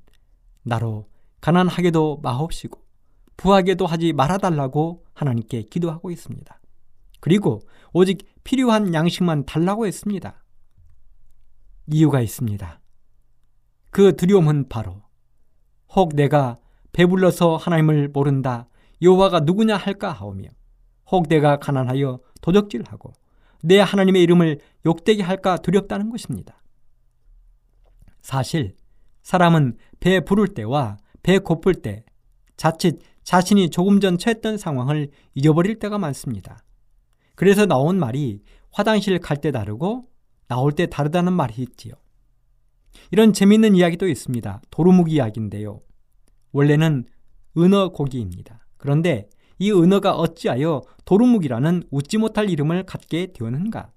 나로 0.63 1.09
가난하게도 1.41 2.21
마옵시고 2.23 2.83
부하게도 3.37 3.87
하지 3.87 4.13
말아달라고 4.13 5.05
하나님께 5.15 5.63
기도하고 5.63 6.11
있습니다. 6.11 6.61
그리고 7.21 7.61
오직 7.93 8.27
필요한 8.45 8.93
양식만 8.95 9.47
달라고 9.47 9.87
했습니다. 9.87 10.43
이유가 11.91 12.21
있습니다. 12.21 12.81
그 13.91 14.17
두려움은 14.17 14.69
바로 14.69 15.03
혹 15.95 16.15
내가 16.15 16.59
배불러서 16.93 17.57
하나님을 17.57 18.09
모른다 18.09 18.69
여호와가 19.01 19.41
누구냐 19.41 19.77
할까 19.77 20.13
하오며 20.13 20.49
혹 21.11 21.29
내가 21.29 21.59
가난하여 21.59 22.21
도적질하고 22.43 23.13
내 23.63 23.81
하나님의 23.81 24.23
이름을 24.23 24.61
욕되게 24.87 25.23
할까 25.23 25.57
두렵다는 25.57 26.11
것입니다. 26.11 26.63
사실 28.21 28.75
사람은 29.23 29.77
배 30.01 30.21
부를 30.21 30.49
때와 30.49 30.99
배 31.23 31.39
고플 31.39 31.75
때 31.75 32.05
자칫 32.57 33.01
자신이 33.25 33.71
조금 33.71 34.01
전 34.01 34.17
처했던 34.17 34.59
상황을 34.59 35.11
잊어버릴 35.35 35.79
때가 35.79 35.99
많습니다. 35.99 36.59
그래서 37.35 37.67
나온 37.67 37.99
말이 37.99 38.43
화장실 38.71 39.19
갈 39.19 39.39
때 39.41 39.51
다르고 39.51 40.09
나올 40.49 40.73
때 40.73 40.87
다르다는 40.87 41.33
말이 41.33 41.55
있지요. 41.63 41.95
이런 43.11 43.33
재미있는 43.33 43.75
이야기도 43.77 44.09
있습니다. 44.09 44.63
도루묵 44.71 45.13
이야기인데요. 45.13 45.81
원래는 46.53 47.05
은어 47.57 47.91
고기입니다. 47.91 48.67
그런데 48.77 49.29
이 49.59 49.71
은어가 49.71 50.15
어찌하여 50.17 50.83
도루묵이라는 51.05 51.85
웃지 51.91 52.19
못할 52.19 52.49
이름을 52.51 52.85
갖게 52.85 53.33
되었는가? 53.33 53.93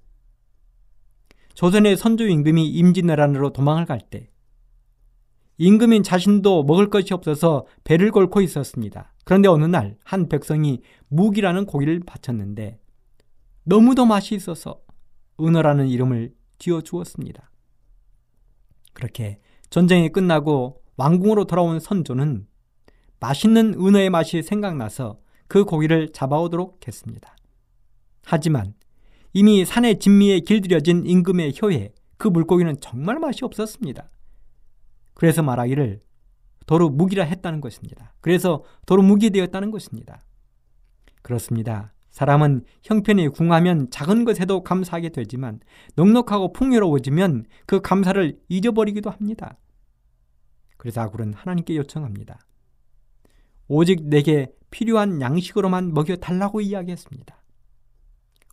조선의 1.54 1.98
선조 1.98 2.28
임금이 2.28 2.68
임진왜란으로 2.70 3.52
도망을 3.54 3.86
갈 3.86 4.00
때 4.00 4.30
임금인 5.58 6.02
자신도 6.02 6.64
먹을 6.64 6.90
것이 6.90 7.14
없어서 7.14 7.68
배를 7.84 8.10
걸고 8.12 8.42
있었습니다. 8.42 9.14
그런데 9.26 9.48
어느 9.48 9.66
날 9.66 9.96
한 10.04 10.28
백성이 10.28 10.82
묵이라는 11.10 11.66
고기를 11.66 12.00
바쳤는데 12.06 12.80
너무도 13.66 14.06
맛이 14.06 14.34
있어서 14.34 14.82
은어라는 15.40 15.88
이름을 15.88 16.34
지어 16.62 16.82
주었습니다. 16.82 17.50
그렇게 18.94 19.40
전쟁이 19.72 20.10
끝나고 20.10 20.82
왕궁으로 20.96 21.46
돌아온 21.46 21.80
선조는 21.80 22.46
맛있는 23.20 23.74
은어의 23.74 24.12
맛이 24.12 24.44
생각나서 24.44 25.20
그 25.48 25.66
고기를 25.66 26.10
잡아오도록 26.14 26.88
했습니다. 26.88 27.36
하지만 28.24 28.76
이미 29.34 29.66
산의 29.66 29.98
진미에 30.00 30.42
길들여진 30.42 31.06
임금의 31.08 31.54
혀에 31.56 31.94
그 32.18 32.28
물고기는 32.28 32.78
정말 32.80 33.18
맛이 33.20 33.44
없었습니다. 33.44 34.10
그래서 35.16 35.42
말하기를 35.42 36.00
도로 36.68 36.90
무기라 36.90 37.24
했다는 37.24 37.60
것입니다. 37.60 38.14
그래서 38.22 38.64
도로 38.86 39.02
무기 39.02 39.32
되었다는 39.32 39.72
것입니다. 39.72 40.22
그렇습니다. 41.24 41.94
사람은 42.12 42.66
형편이 42.84 43.30
궁하면 43.30 43.90
작은 43.90 44.26
것에도 44.26 44.64
감사하게 44.64 45.10
되지만 45.10 45.60
넉넉하고 45.96 46.54
풍요로워지면 46.54 47.46
그 47.66 47.82
감사를 47.82 48.38
잊어버리기도 48.50 49.10
합니다. 49.10 49.58
그래서 50.78 51.02
아굴은 51.02 51.34
하나님께 51.34 51.76
요청합니다. 51.78 52.40
오직 53.68 54.04
내게 54.08 54.52
필요한 54.70 55.22
양식으로만 55.22 55.94
먹여 55.94 56.16
달라고 56.18 56.60
이야기했습니다. 56.62 57.42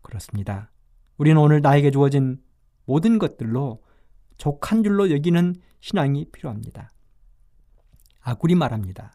그렇습니다. 0.03 0.71
우리는 1.17 1.41
오늘 1.41 1.61
나에게 1.61 1.91
주어진 1.91 2.41
모든 2.85 3.19
것들로 3.19 3.83
족한 4.37 4.85
줄로 4.85 5.11
여기는 5.11 5.57
신앙이 5.81 6.27
필요합니다. 6.31 6.91
아굴이 8.21 8.55
말합니다. 8.55 9.13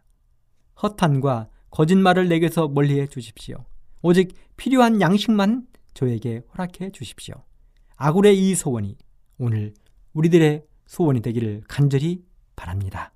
허탄과 0.81 1.49
거짓말을 1.69 2.27
내게서 2.27 2.67
멀리해 2.67 3.07
주십시오. 3.07 3.65
오직 4.03 4.35
필요한 4.57 4.99
양식만 4.99 5.65
저에게 5.93 6.41
허락해 6.51 6.91
주십시오. 6.91 7.35
아굴의 7.95 8.37
이 8.37 8.53
소원이 8.53 8.97
오늘 9.39 9.73
우리들의 10.13 10.65
소원이 10.85 11.21
되기를 11.21 11.63
간절히 11.69 12.21
바랍니다. 12.57 13.13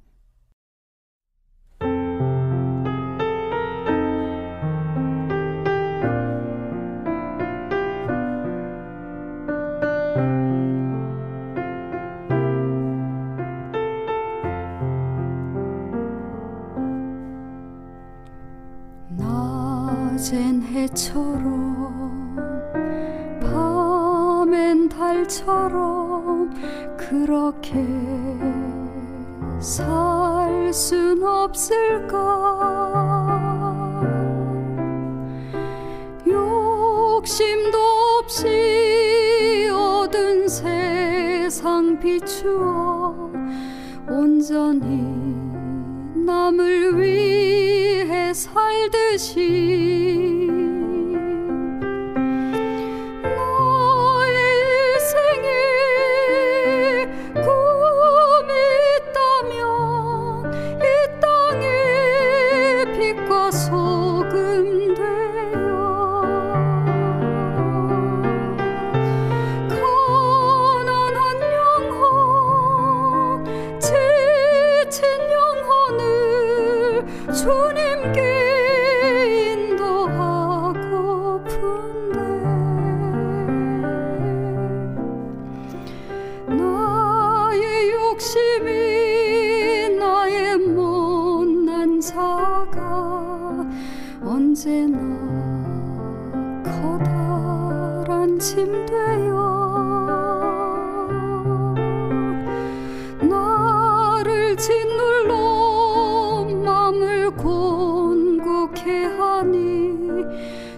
살 31.57 32.07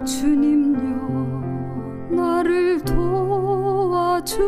주님요 0.09 0.89
나를 2.09 2.81
도와주소서. 2.81 4.39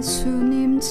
예수님처럼 0.00 0.88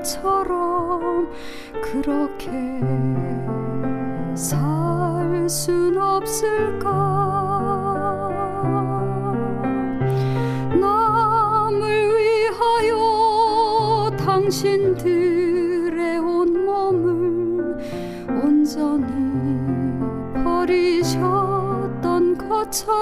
바울처럼 0.00 1.28
그렇게 1.82 2.48
told 22.72 23.01